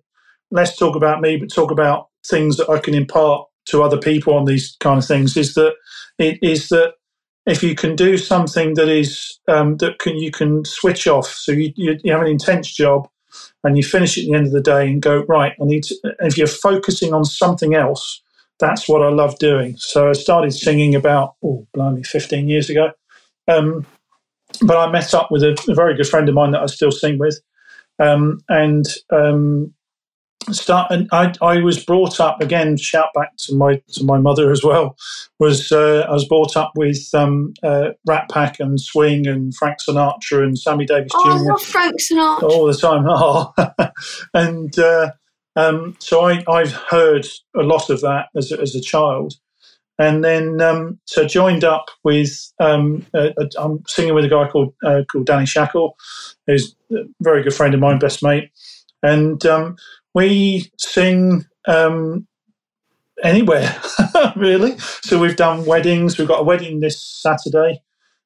[0.51, 4.33] less talk about me, but talk about things that I can impart to other people
[4.33, 5.37] on these kind of things.
[5.37, 5.73] Is that
[6.19, 6.93] it is that
[7.45, 11.27] if you can do something that is um, that can you can switch off.
[11.27, 13.07] So you, you you have an intense job,
[13.63, 15.53] and you finish at the end of the day and go right.
[15.61, 15.95] I need to.
[16.19, 18.21] If you're focusing on something else,
[18.59, 19.75] that's what I love doing.
[19.77, 22.91] So I started singing about, oh, blimey, 15 years ago.
[23.47, 23.85] Um,
[24.61, 26.91] but I met up with a, a very good friend of mine that I still
[26.91, 27.39] sing with.
[27.99, 29.73] Um, and um,
[30.51, 34.51] start and I, I was brought up again shout back to my to my mother
[34.51, 34.97] as well
[35.39, 39.77] was uh, I was brought up with um, uh, Rat Pack and Swing and Frank
[39.87, 42.43] Sinatra and Sammy Davis Oh, I Jr love Frank Sinatra.
[42.43, 43.05] all the time.
[43.07, 43.53] Oh.
[44.33, 45.11] and uh,
[45.55, 47.25] um, so I, I've heard
[47.55, 49.35] a lot of that as a, as a child.
[49.99, 55.03] And then um, so joined up with um, I'm singing with a guy called uh,
[55.11, 55.95] called Danny Shackle,
[56.47, 58.49] who's a very good friend of mine, best mate,
[59.03, 59.75] and um,
[60.15, 62.27] we sing um,
[63.23, 63.79] anywhere
[64.35, 64.77] really.
[64.79, 66.17] So we've done weddings.
[66.17, 67.81] We've got a wedding this Saturday.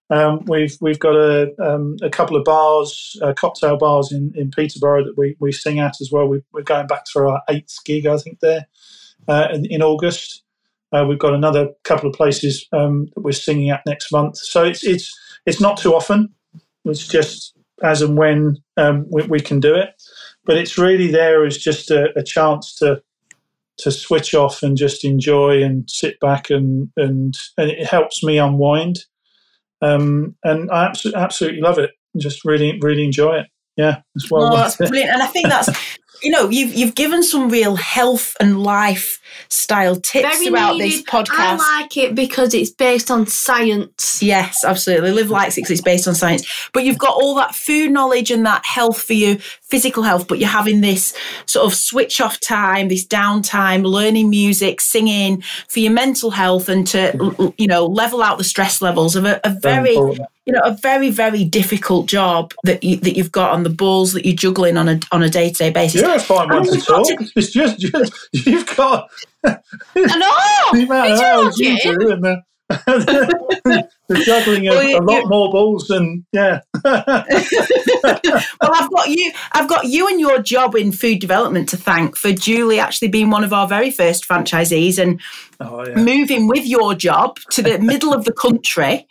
[0.10, 4.52] Um, we've we've got a um, a couple of bars, uh, cocktail bars in, in
[4.52, 6.28] Peterborough that we, we sing at as well.
[6.28, 8.68] We, we're going back for our eighth gig, I think, there
[9.28, 10.44] uh, in, in August.
[10.92, 14.38] Uh, we've got another couple of places um, that we're singing at next month.
[14.38, 16.34] So it's it's it's not too often.
[16.86, 19.90] It's just as and when um, we, we can do it.
[20.46, 23.02] But it's really there as just a, a chance to
[23.80, 28.38] to switch off and just enjoy and sit back and and, and it helps me
[28.40, 29.00] unwind.
[29.82, 31.92] Um, and I absolutely, absolutely love it.
[32.18, 33.48] Just really, really enjoy it.
[33.76, 34.88] Yeah, it's well Oh, worth that's it.
[34.90, 35.12] brilliant.
[35.14, 35.68] And I think that's,
[36.22, 40.92] you know, you've you've given some real health and lifestyle tips Very throughout needed.
[40.92, 41.30] this podcast.
[41.60, 44.22] I like it because it's based on science.
[44.22, 45.12] Yes, absolutely.
[45.12, 46.44] Liv likes it 'cause it's based on science.
[46.74, 49.38] But you've got all that food knowledge and that health for your
[49.70, 51.14] physical health, but you're having this
[51.46, 56.88] sort of switch off time, this downtime, learning music, singing for your mental health and
[56.88, 60.72] to, you know, level out the stress levels of a, a very, you know, a
[60.72, 64.78] very, very difficult job that you, that you've got on the balls that you're juggling
[64.78, 66.02] on a on a day to day basis.
[66.02, 67.08] You're a fine one to talk.
[67.36, 69.10] It's just, just you've got
[69.44, 69.58] I
[69.96, 70.72] know.
[70.80, 75.24] the amount of hours you do and the, the juggling of Well, you- a lot
[75.24, 76.60] you- more balls than yeah.
[76.84, 77.24] well,
[78.62, 79.32] I've got you.
[79.54, 83.30] I've got you and your job in food development to thank for Julie actually being
[83.30, 85.22] one of our very first franchisees and
[85.60, 85.96] oh yeah.
[85.96, 89.08] moving with your job to the middle of the country.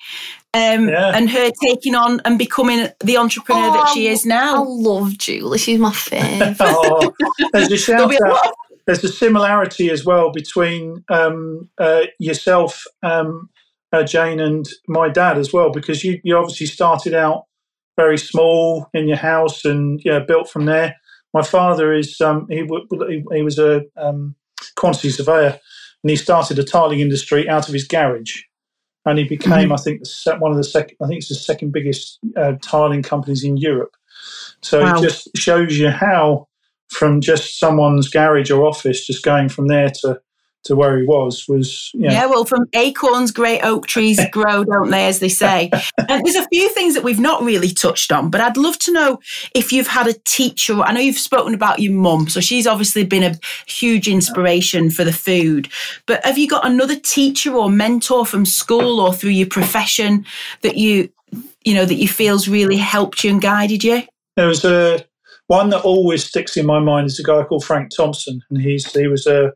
[0.55, 1.11] Um, Yeah.
[1.15, 4.63] And her taking on and becoming the entrepreneur that she is now.
[4.63, 5.59] I love Julie.
[5.59, 6.57] She's my fave.
[6.61, 7.13] Oh,
[7.53, 8.55] there's a There'll shout be a out.
[8.87, 13.51] There's a similarity as well between um, uh, yourself, um,
[13.93, 17.47] uh, Jane, and my dad as well, because you, you obviously started out
[17.97, 20.95] very small in your house and yeah, built from there.
[21.35, 24.35] My father is um, he, w- he was a um,
[24.77, 25.59] quantity surveyor,
[26.03, 28.43] and he started a tiling industry out of his garage,
[29.05, 30.03] and he became, I think,
[30.39, 30.97] one of the second.
[31.03, 33.97] I think it's the second biggest uh, tiling companies in Europe.
[34.63, 34.95] So Wow.
[34.95, 36.49] it just shows you how,
[36.91, 40.21] from just someone's garage or office, just going from there to
[40.67, 44.65] to where he was was you know, Yeah, well, from acorns, great oak trees grow,
[44.65, 45.71] don't they, as they say.
[46.09, 48.93] And there's a few things that we've not really touched on, but I'd love to
[48.93, 49.21] know
[49.55, 50.81] if you've had a teacher.
[50.81, 55.05] I know you've spoken about your mum, so she's obviously been a huge inspiration for
[55.05, 55.69] the food.
[56.07, 60.27] But have you got another teacher or mentor from school or through your profession
[60.63, 61.11] that you,
[61.65, 64.03] you know, that you feels really helped you and guided you?
[64.37, 65.05] There was a
[65.49, 68.91] one that always sticks in my mind is a guy called Frank Thompson, and he's
[68.93, 69.53] he was a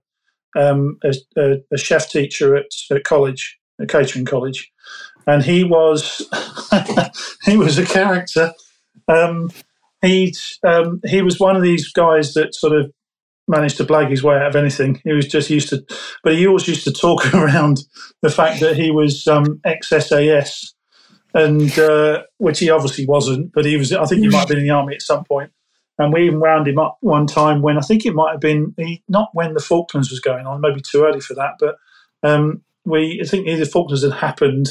[0.56, 4.70] um, a, a, chef teacher at, at college, a catering college,
[5.26, 6.28] and he was
[7.44, 8.52] he was a character.
[9.08, 9.50] Um,
[10.02, 10.34] he
[10.66, 12.92] um, he was one of these guys that sort of
[13.48, 15.00] managed to blag his way out of anything.
[15.04, 15.84] He was just used to,
[16.22, 17.82] but he always used to talk around
[18.22, 20.74] the fact that he was um, ex SAS,
[21.34, 23.52] and uh, which he obviously wasn't.
[23.52, 23.92] But he was.
[23.92, 25.50] I think he might have been in the army at some point.
[26.00, 28.74] And we even wound him up one time when I think it might have been
[28.78, 31.76] he, not when the Falklands was going on, maybe too early for that, but
[32.22, 34.70] um, we I think either Falklands had happened,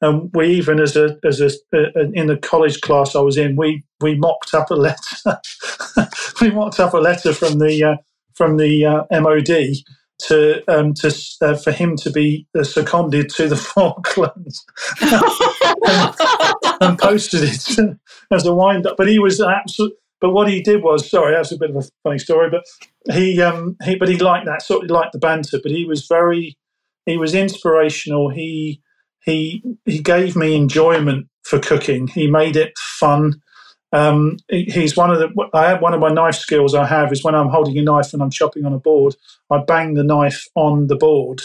[0.00, 3.56] and we even as a as a, a in the college class I was in,
[3.56, 5.40] we we mocked up a letter,
[6.40, 7.96] we mocked up a letter from the uh,
[8.34, 9.74] from the uh, MOD
[10.20, 14.64] to um, to uh, for him to be uh, seconded to the Falklands
[15.00, 17.98] and, and, posted it
[18.30, 18.96] as a wind up.
[18.96, 19.94] But he was absolute.
[20.20, 22.64] But what he did was, sorry, that's a bit of a funny story, but
[23.14, 25.58] he, um, he, but he liked that sort of liked the banter.
[25.62, 26.56] But he was very,
[27.06, 28.28] he was inspirational.
[28.28, 28.82] He,
[29.24, 32.06] he, he gave me enjoyment for cooking.
[32.08, 33.40] He made it fun.
[33.92, 35.48] Um, he's one of the.
[35.52, 36.74] I have one of my knife skills.
[36.74, 39.16] I have is when I'm holding a knife and I'm chopping on a board,
[39.50, 41.42] I bang the knife on the board.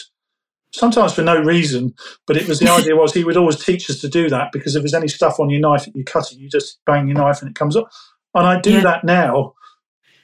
[0.71, 1.93] Sometimes for no reason,
[2.27, 4.75] but it was the idea was he would always teach us to do that because
[4.75, 7.41] if there's any stuff on your knife that you're cutting, you just bang your knife
[7.41, 7.89] and it comes up.
[8.35, 8.81] And I do yeah.
[8.81, 9.53] that now,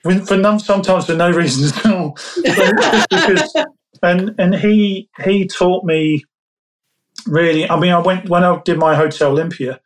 [0.03, 2.17] for none, sometimes for no reason at all.
[3.09, 3.55] because,
[4.03, 6.23] and and he he taught me
[7.25, 7.69] really.
[7.69, 9.79] I mean, I went when I did my Hotelympia.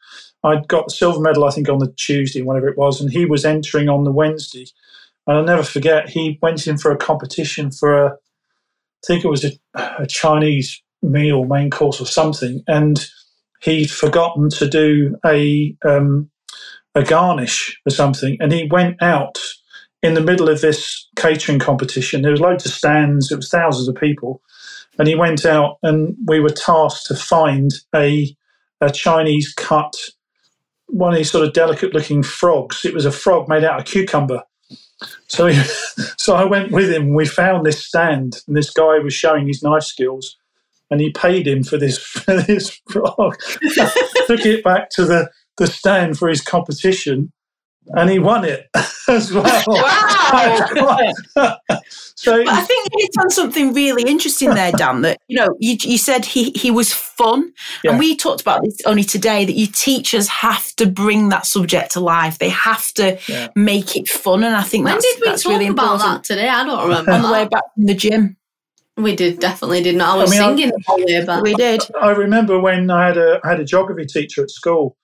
[0.43, 3.25] I got the silver medal, I think, on the Tuesday, whatever it was, and he
[3.25, 4.67] was entering on the Wednesday.
[5.25, 9.29] And I'll never forget, he went in for a competition for a, I think it
[9.29, 13.09] was a, a Chinese meal, main course or something, and
[13.61, 16.29] he'd forgotten to do a um,
[16.95, 19.37] a garnish or something, and he went out
[20.01, 22.21] in the middle of this catering competition.
[22.21, 24.41] There was loads of stands, it was thousands of people,
[24.97, 28.35] and he went out, and we were tasked to find a
[28.81, 29.95] a Chinese cut
[30.87, 32.85] one of these sort of delicate looking frogs.
[32.85, 34.43] It was a frog made out of cucumber.
[35.27, 35.61] So, he,
[36.17, 37.13] so I went with him.
[37.13, 40.37] We found this stand, and this guy was showing his knife skills,
[40.89, 43.37] and he paid him for this for this frog.
[44.27, 47.31] Took it back to the the stand for his competition,
[47.87, 48.67] and he won it
[49.09, 49.63] as well.
[50.27, 51.11] Wow!
[52.15, 55.01] so but I think you hit on something really interesting there, Dan.
[55.01, 57.53] That you know, you, you said he he was fun,
[57.83, 57.91] yeah.
[57.91, 59.45] and we talked about this only today.
[59.45, 62.39] That you teachers have to bring that subject to life.
[62.39, 63.49] They have to yeah.
[63.55, 66.23] make it fun, and I think when that's, did we that's talk really about important.
[66.23, 66.49] that today?
[66.49, 67.11] I don't remember.
[67.11, 68.37] On the way back from the gym.
[68.97, 70.17] We did definitely did not.
[70.17, 71.43] I was I mean, singing I, the whole way back.
[71.43, 71.81] We did.
[72.01, 74.97] I remember when I had a I had a geography teacher at school,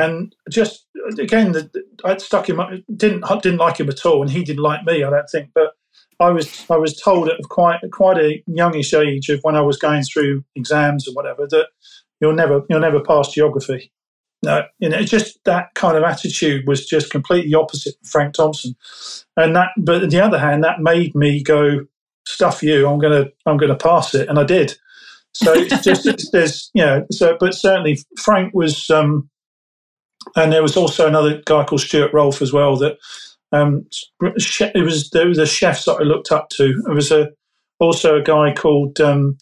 [0.00, 0.86] and just
[1.18, 1.70] again, the,
[2.04, 2.60] I stuck him.
[2.94, 5.04] Didn't didn't like him at all, and he didn't like me.
[5.04, 5.72] I don't think, but
[6.20, 9.78] I was I was told at quite quite a youngish age of when I was
[9.78, 11.68] going through exams and whatever that
[12.20, 13.90] you'll never you'll never pass geography.
[14.42, 18.74] No, you know, just that kind of attitude was just completely opposite Frank Thompson,
[19.36, 19.70] and that.
[19.76, 21.86] But on the other hand, that made me go,
[22.26, 22.88] "Stuff you!
[22.88, 24.76] I'm gonna I'm gonna pass it," and I did.
[25.32, 29.28] So it's just it's, there's you know so but certainly Frank was um,
[30.36, 32.98] and there was also another guy called Stuart Rolfe as well that
[33.52, 33.86] um,
[34.20, 36.80] it was there was a chef that I looked up to.
[36.84, 37.30] There was a
[37.78, 39.38] also a guy called um,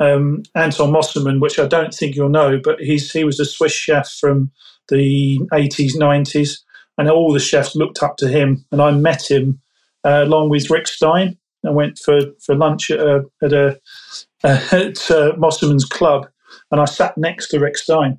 [0.00, 3.72] um, Anton Mosimann, which I don't think you'll know, but he's he was a Swiss
[3.72, 4.50] chef from
[4.88, 6.58] the 80s, 90s,
[6.98, 8.64] and all the chefs looked up to him.
[8.70, 9.60] And I met him
[10.04, 11.36] uh, along with Rick Stein.
[11.64, 13.80] I went for, for lunch at a, at, a,
[14.44, 16.28] at uh, Mosimann's club,
[16.70, 18.18] and I sat next to Rick Stein.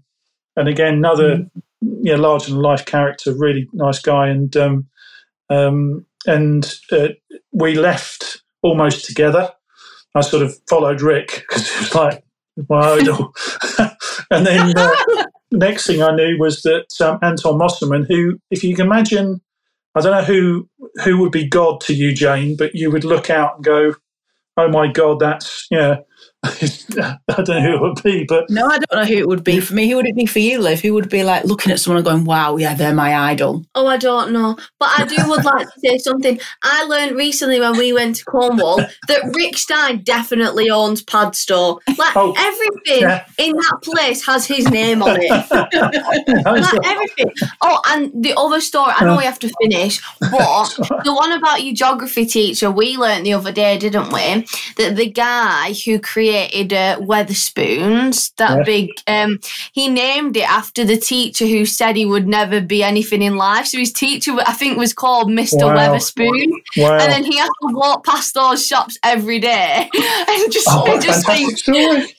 [0.57, 1.49] And again, another mm
[1.81, 4.87] you know, larger than life character, really nice guy, and um,
[5.49, 7.09] um, and uh,
[7.51, 9.51] we left almost together.
[10.15, 12.23] I sort of followed Rick because he was like
[12.69, 13.33] my idol,
[14.31, 14.95] and then uh,
[15.51, 19.41] next thing I knew was that um, Anton Mosimann, who, if you can imagine,
[19.95, 20.69] I don't know who
[21.03, 23.93] who would be God to you, Jane, but you would look out and go,
[24.57, 25.97] "Oh my God, that's yeah."
[26.43, 29.43] I don't know who it would be, but no, I don't know who it would
[29.43, 29.89] be for me.
[29.89, 30.81] Who would it be for you, Liv?
[30.81, 33.87] Who would be like looking at someone and going, "Wow, yeah, they're my idol." Oh,
[33.87, 36.39] I don't know, but I do would like to say something.
[36.61, 41.79] I learned recently when we went to Cornwall that Rick Stein definitely owns Padstow.
[41.97, 43.25] Like oh, everything yeah.
[43.39, 45.29] in that place has his name on it.
[46.45, 47.31] like everything.
[47.61, 48.93] Oh, and the other story.
[48.95, 50.67] I know we have to finish, but
[51.03, 54.45] the one about your geography teacher we learned the other day, didn't we?
[54.77, 58.63] That the guy who created created uh, Wetherspoons, that yeah.
[58.63, 58.89] big.
[59.07, 59.39] Um,
[59.71, 63.67] he named it after the teacher who said he would never be anything in life.
[63.67, 65.75] So his teacher, I think, was called Mister wow.
[65.75, 66.97] Wetherspoon, wow.
[66.97, 71.21] and then he had to walk past those shops every day and just, oh, just
[71.59, 72.16] story.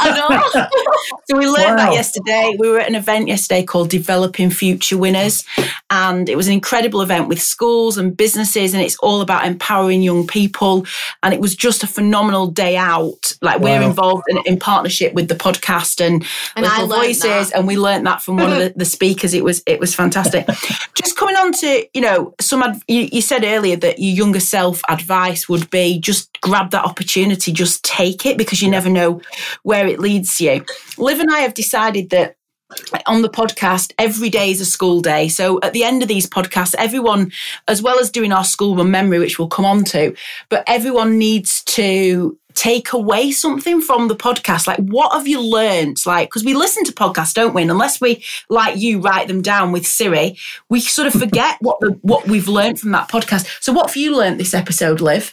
[0.00, 0.16] I
[0.54, 0.68] know.
[1.30, 1.76] so we learned wow.
[1.76, 2.56] that yesterday.
[2.58, 5.44] We were at an event yesterday called Developing Future Winners,
[5.90, 10.02] and it was an incredible event with schools and businesses, and it's all about empowering
[10.02, 10.86] young people.
[11.22, 13.36] And it was just a phenomenal day out.
[13.42, 13.64] Like wow.
[13.78, 16.24] we're involved in, in, partnership with the podcast and,
[16.56, 17.58] and Little Voices, that.
[17.58, 19.34] and we learned that from one of the, the, speakers.
[19.34, 20.46] It was it was fantastic.
[20.94, 24.40] just coming on to you know some ad- you, you said earlier that your younger
[24.40, 29.20] self advice would be just grab that opportunity, just take it because you never know
[29.64, 30.64] where it leads you.
[30.96, 32.36] Liv and I have decided that
[33.06, 35.28] on the podcast every day is a school day.
[35.28, 37.32] So at the end of these podcasts everyone
[37.68, 40.14] as well as doing our school run memory which we'll come on to
[40.48, 44.66] but everyone needs to take away something from the podcast.
[44.66, 45.98] Like what have you learned?
[46.06, 47.62] Like because we listen to podcasts don't we?
[47.62, 50.36] And unless we like you write them down with siri
[50.68, 53.62] we sort of forget what the what we've learned from that podcast.
[53.62, 55.30] So what have you learned this episode liv?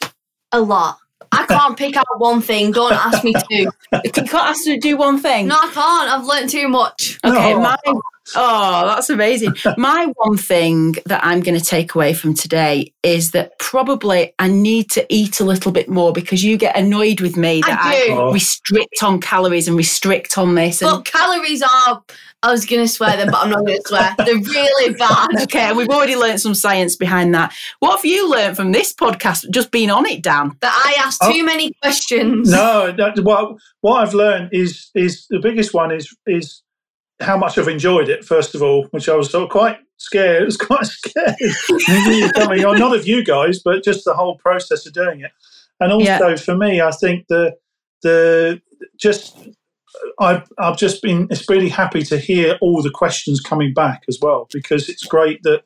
[0.51, 0.97] A lot
[1.31, 2.71] I can't pick out one thing.
[2.71, 3.71] Don't ask me to.
[4.03, 5.47] You can't ask me to do one thing.
[5.47, 6.09] No, I can't.
[6.09, 7.19] I've learned too much.
[7.23, 7.77] Okay, my
[8.35, 9.55] oh, that's amazing.
[9.77, 14.47] my one thing that I'm going to take away from today is that probably I
[14.47, 18.13] need to eat a little bit more because you get annoyed with me that I,
[18.13, 18.33] I oh.
[18.33, 20.81] restrict on calories and restrict on this.
[20.81, 22.03] And, calories are
[22.43, 24.15] I was going to swear them, but I'm not going to swear.
[24.17, 25.27] They're really bad.
[25.43, 27.53] Okay, we've already learned some science behind that.
[27.79, 29.49] What have you learned from this podcast?
[29.51, 30.55] Just being on it, Dan.
[30.61, 31.31] That I asked oh.
[31.31, 32.49] too many questions.
[32.49, 36.63] No, that, what what I've learned is is the biggest one is is
[37.19, 38.23] how much I've enjoyed it.
[38.25, 40.43] First of all, which I was sort of quite scared.
[40.43, 42.33] It was quite scared.
[42.33, 45.31] coming on, not of you guys, but just the whole process of doing it.
[45.79, 46.35] And also yeah.
[46.35, 47.55] for me, I think the
[48.03, 48.61] the
[48.97, 49.37] just
[50.19, 54.19] I've, I've just been it's really happy to hear all the questions coming back as
[54.21, 55.63] well because it's great that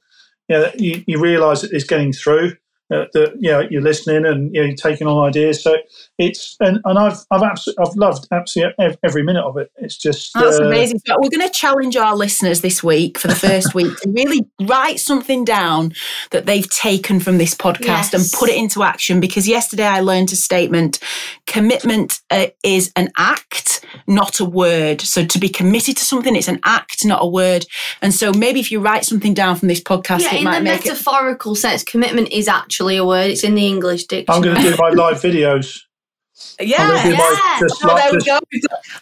[0.49, 2.53] you, know, you, you realise that it's getting through
[2.94, 5.64] uh, that you know you're listening and you know, you're taking on ideas.
[5.64, 5.76] So
[6.20, 9.72] it's and, and I've I've absolutely I've loved absolutely every minute of it.
[9.78, 11.02] It's just that's uh, amazing.
[11.06, 14.48] But we're going to challenge our listeners this week for the first week to really
[14.62, 15.94] write something down
[16.30, 18.14] that they've taken from this podcast yes.
[18.14, 19.20] and put it into action.
[19.20, 20.99] Because yesterday I learned a statement:
[21.48, 25.02] commitment uh, is an act, not a word.
[25.02, 27.66] So to be committed to something, it's an act, not a word.
[28.03, 30.60] And so maybe if you write something down from this podcast, yeah, it in might
[30.60, 31.57] the make metaphorical it...
[31.57, 33.31] sense, commitment is actually actually a word.
[33.31, 34.35] It's in the English dictionary.
[34.35, 35.80] I'm going to do my live videos.
[36.60, 37.60] Yeah, yeah.
[37.84, 38.40] Oh, there we go.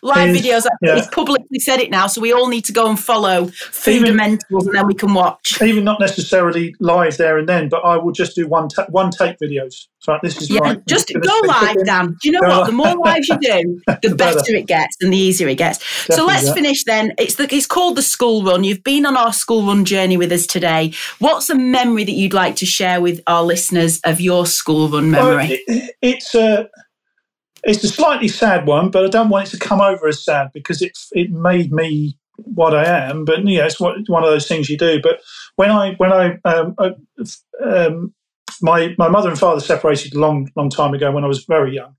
[0.03, 0.65] Live videos.
[0.81, 0.95] Yeah.
[0.95, 4.75] He's publicly said it now, so we all need to go and follow Foodamentals, and
[4.75, 5.61] then we can watch.
[5.61, 9.09] Even not necessarily live there and then, but I will just do one ta- one
[9.09, 9.87] take videos.
[9.99, 10.87] So this is yeah, right.
[10.87, 12.17] just go live, Dan.
[12.21, 12.67] Do you know what?
[12.67, 14.37] The more lives you do, the, the better.
[14.39, 14.55] better.
[14.55, 15.79] it gets, and the easier it gets.
[15.79, 16.53] Definitely so let's that.
[16.55, 17.13] finish then.
[17.17, 18.63] It's the, it's called the school run.
[18.63, 20.93] You've been on our school run journey with us today.
[21.19, 25.09] What's a memory that you'd like to share with our listeners of your school run
[25.09, 25.63] memory?
[25.67, 26.61] Well, it, it's a.
[26.61, 26.67] Uh,
[27.63, 30.51] it's a slightly sad one, but I don't want it to come over as sad
[30.53, 33.25] because it it made me what I am.
[33.25, 35.01] But yeah, it's one of those things you do.
[35.01, 35.21] But
[35.55, 36.91] when I when I um, uh,
[37.63, 38.13] um,
[38.61, 41.75] my my mother and father separated a long long time ago when I was very
[41.75, 41.95] young,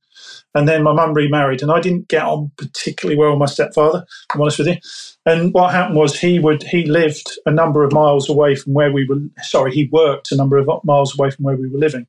[0.54, 4.04] and then my mum remarried, and I didn't get on particularly well with my stepfather.
[4.32, 4.76] I'm honest with you.
[5.24, 8.92] And what happened was he would he lived a number of miles away from where
[8.92, 9.20] we were.
[9.42, 12.06] Sorry, he worked a number of miles away from where we were living.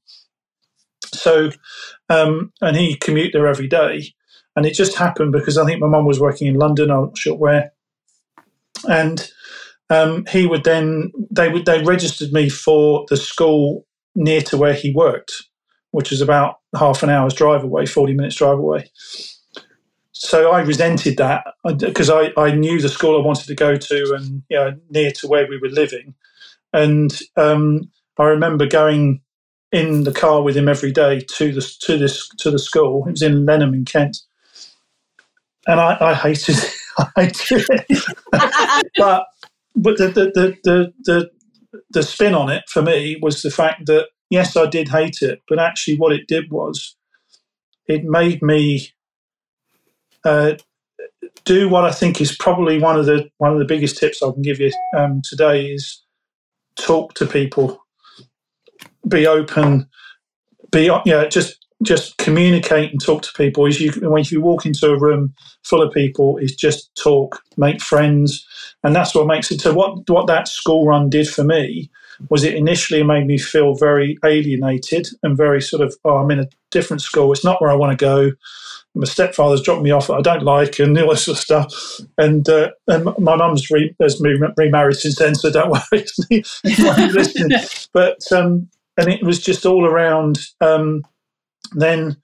[1.16, 1.52] So,
[2.10, 4.14] um, and he commute there every day.
[4.56, 7.18] And it just happened because I think my mum was working in London, I'm not
[7.18, 7.74] sure where.
[8.88, 9.30] And
[9.90, 13.86] um, he would then, they would, they registered me for the school
[14.16, 15.34] near to where he worked,
[15.92, 18.90] which was about half an hour's drive away, 40 minutes drive away.
[20.14, 21.46] So I resented that
[21.78, 25.12] because I, I knew the school I wanted to go to and you know, near
[25.12, 26.16] to where we were living.
[26.72, 29.22] And um, I remember going
[29.76, 33.06] in the car with him every day to the to this to the school.
[33.08, 34.18] It was in Lenham in Kent,
[35.68, 36.74] and I, I hated it.
[36.98, 38.04] I hated it.
[38.98, 39.26] but
[39.76, 41.30] but the the, the the the
[41.90, 45.42] the spin on it for me was the fact that yes, I did hate it,
[45.50, 46.96] but actually, what it did was
[47.88, 48.90] it made me.
[50.24, 50.54] Uh,
[51.44, 54.32] do what I think is probably one of the one of the biggest tips I
[54.32, 56.02] can give you um, today is
[56.78, 57.85] talk to people
[59.08, 59.88] be open,
[60.72, 63.66] be yeah, just just communicate and talk to people.
[63.66, 65.34] Is you when you walk into a room
[65.64, 68.46] full of people, is just talk, make friends,
[68.84, 69.62] and that's what makes it.
[69.62, 71.90] So what what that school run did for me
[72.30, 76.40] was it initially made me feel very alienated and very sort of oh I'm in
[76.40, 77.32] a different school.
[77.32, 78.32] It's not where I want to go.
[78.98, 81.74] My stepfather's dropped me off that I don't like and all this sort of stuff.
[82.18, 86.06] And uh, and my mum's re- has remarried since then, so don't worry.
[87.94, 91.04] but um, and it was just all around um,
[91.74, 92.18] then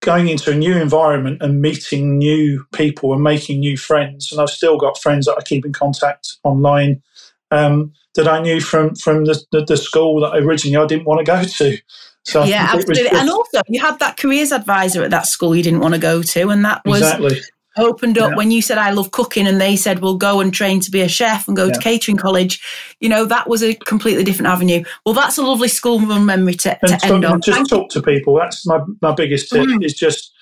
[0.00, 4.32] going into a new environment and meeting new people and making new friends.
[4.32, 7.02] And I've still got friends that I keep in contact online.
[7.50, 11.18] um, that I knew from from the, the, the, school that originally I didn't want
[11.18, 11.78] to go to.
[12.24, 13.04] So yeah, absolutely.
[13.04, 16.00] Just, and also, you had that careers advisor at that school you didn't want to
[16.00, 17.40] go to, and that was exactly
[17.76, 18.36] opened up yeah.
[18.36, 21.00] when you said I love cooking and they said well go and train to be
[21.00, 21.72] a chef and go yeah.
[21.72, 22.60] to catering college
[23.00, 26.54] you know that was a completely different avenue well that's a lovely school run memory
[26.54, 28.00] to, to end on just Thank talk you.
[28.00, 29.84] to people that's my, my biggest tip mm.
[29.84, 30.32] is just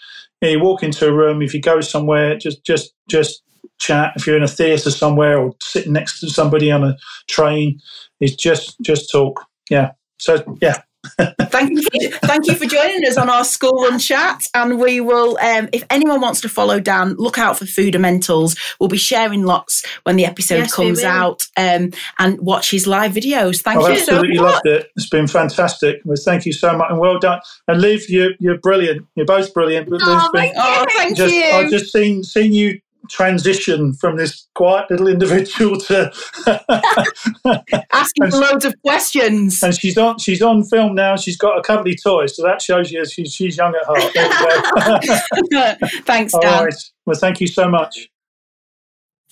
[0.40, 3.42] you, know, you walk into a room if you go somewhere just just just
[3.78, 6.96] chat if you're in a theatre somewhere or sitting next to somebody on a
[7.28, 7.78] train
[8.20, 10.80] is just just talk yeah so yeah
[11.18, 14.42] thank you, for, thank you for joining us on our school run chat.
[14.54, 18.58] And we will, um, if anyone wants to follow Dan, look out for Foodamentals.
[18.78, 23.12] We'll be sharing lots when the episode yes, comes out, um, and watch his live
[23.12, 23.62] videos.
[23.62, 24.52] Thank oh, you absolutely so much.
[24.52, 24.90] loved it.
[24.96, 26.00] It's been fantastic.
[26.04, 27.40] Well, thank you so much, and well done.
[27.66, 29.06] And Liv, you, you're brilliant.
[29.14, 29.88] You're both brilliant.
[29.88, 31.44] But oh, been, oh, thank just, you.
[31.44, 32.80] I've just seen seen you
[33.10, 36.12] transition from this quiet little individual to
[37.92, 39.62] asking loads of questions.
[39.62, 41.16] And she's on she's on film now.
[41.16, 44.12] She's got a cuddly toy, so that shows you she's she's young at heart.
[46.04, 46.52] Thanks, Dan.
[46.52, 46.74] All right.
[47.06, 48.08] Well, thank you so much.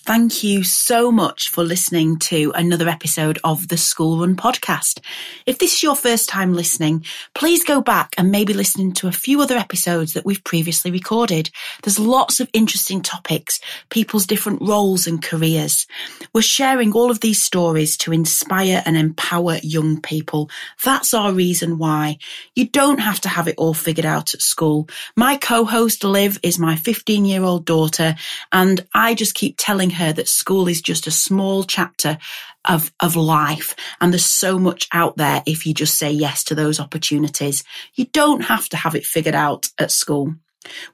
[0.07, 5.01] Thank you so much for listening to another episode of the School Run podcast.
[5.45, 7.03] If this is your first time listening,
[7.35, 11.49] please go back and maybe listen to a few other episodes that we've previously recorded.
[11.83, 13.59] There's lots of interesting topics,
[13.89, 15.85] people's different roles and careers.
[16.33, 20.49] We're sharing all of these stories to inspire and empower young people.
[20.85, 22.19] That's our reason why.
[22.55, 24.87] You don't have to have it all figured out at school.
[25.17, 28.15] My co-host Liv is my 15 year old daughter
[28.53, 32.17] and I just keep telling her that school is just a small chapter
[32.65, 33.75] of, of life.
[34.01, 37.63] And there's so much out there if you just say yes to those opportunities.
[37.95, 40.35] You don't have to have it figured out at school.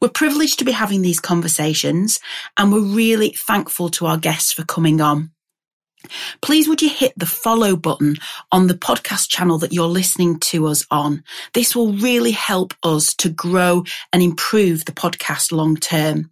[0.02, 2.20] We're privileged to be having these conversations
[2.58, 5.32] and we're really thankful to our guests for coming on.
[6.42, 8.16] Please would you hit the follow button
[8.52, 11.24] on the podcast channel that you're listening to us on?
[11.54, 16.32] This will really help us to grow and improve the podcast long term.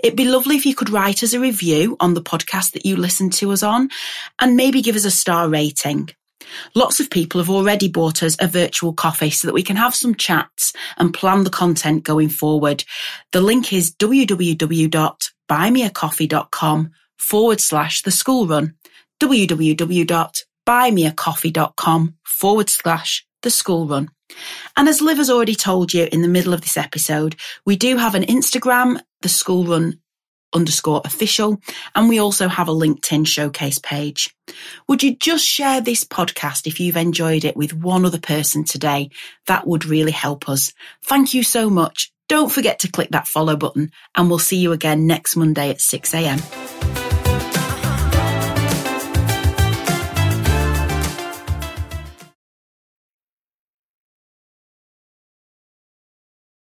[0.00, 2.96] It'd be lovely if you could write us a review on the podcast that you
[2.96, 3.88] listen to us on
[4.38, 6.10] and maybe give us a star rating.
[6.74, 9.94] Lots of people have already bought us a virtual coffee so that we can have
[9.94, 12.84] some chats and plan the content going forward.
[13.32, 18.74] The link is www.buymeacoffee.com forward slash the school run.
[19.22, 24.08] www.buymeacoffee.com forward slash the school run.
[24.76, 27.96] And as Liv has already told you in the middle of this episode, we do
[27.96, 30.00] have an Instagram, the school run
[30.52, 31.60] underscore official,
[31.94, 34.34] and we also have a LinkedIn showcase page.
[34.88, 39.10] Would you just share this podcast if you've enjoyed it with one other person today?
[39.46, 40.72] That would really help us.
[41.04, 42.12] Thank you so much.
[42.28, 45.80] Don't forget to click that follow button and we'll see you again next Monday at
[45.80, 46.40] 6 a.m.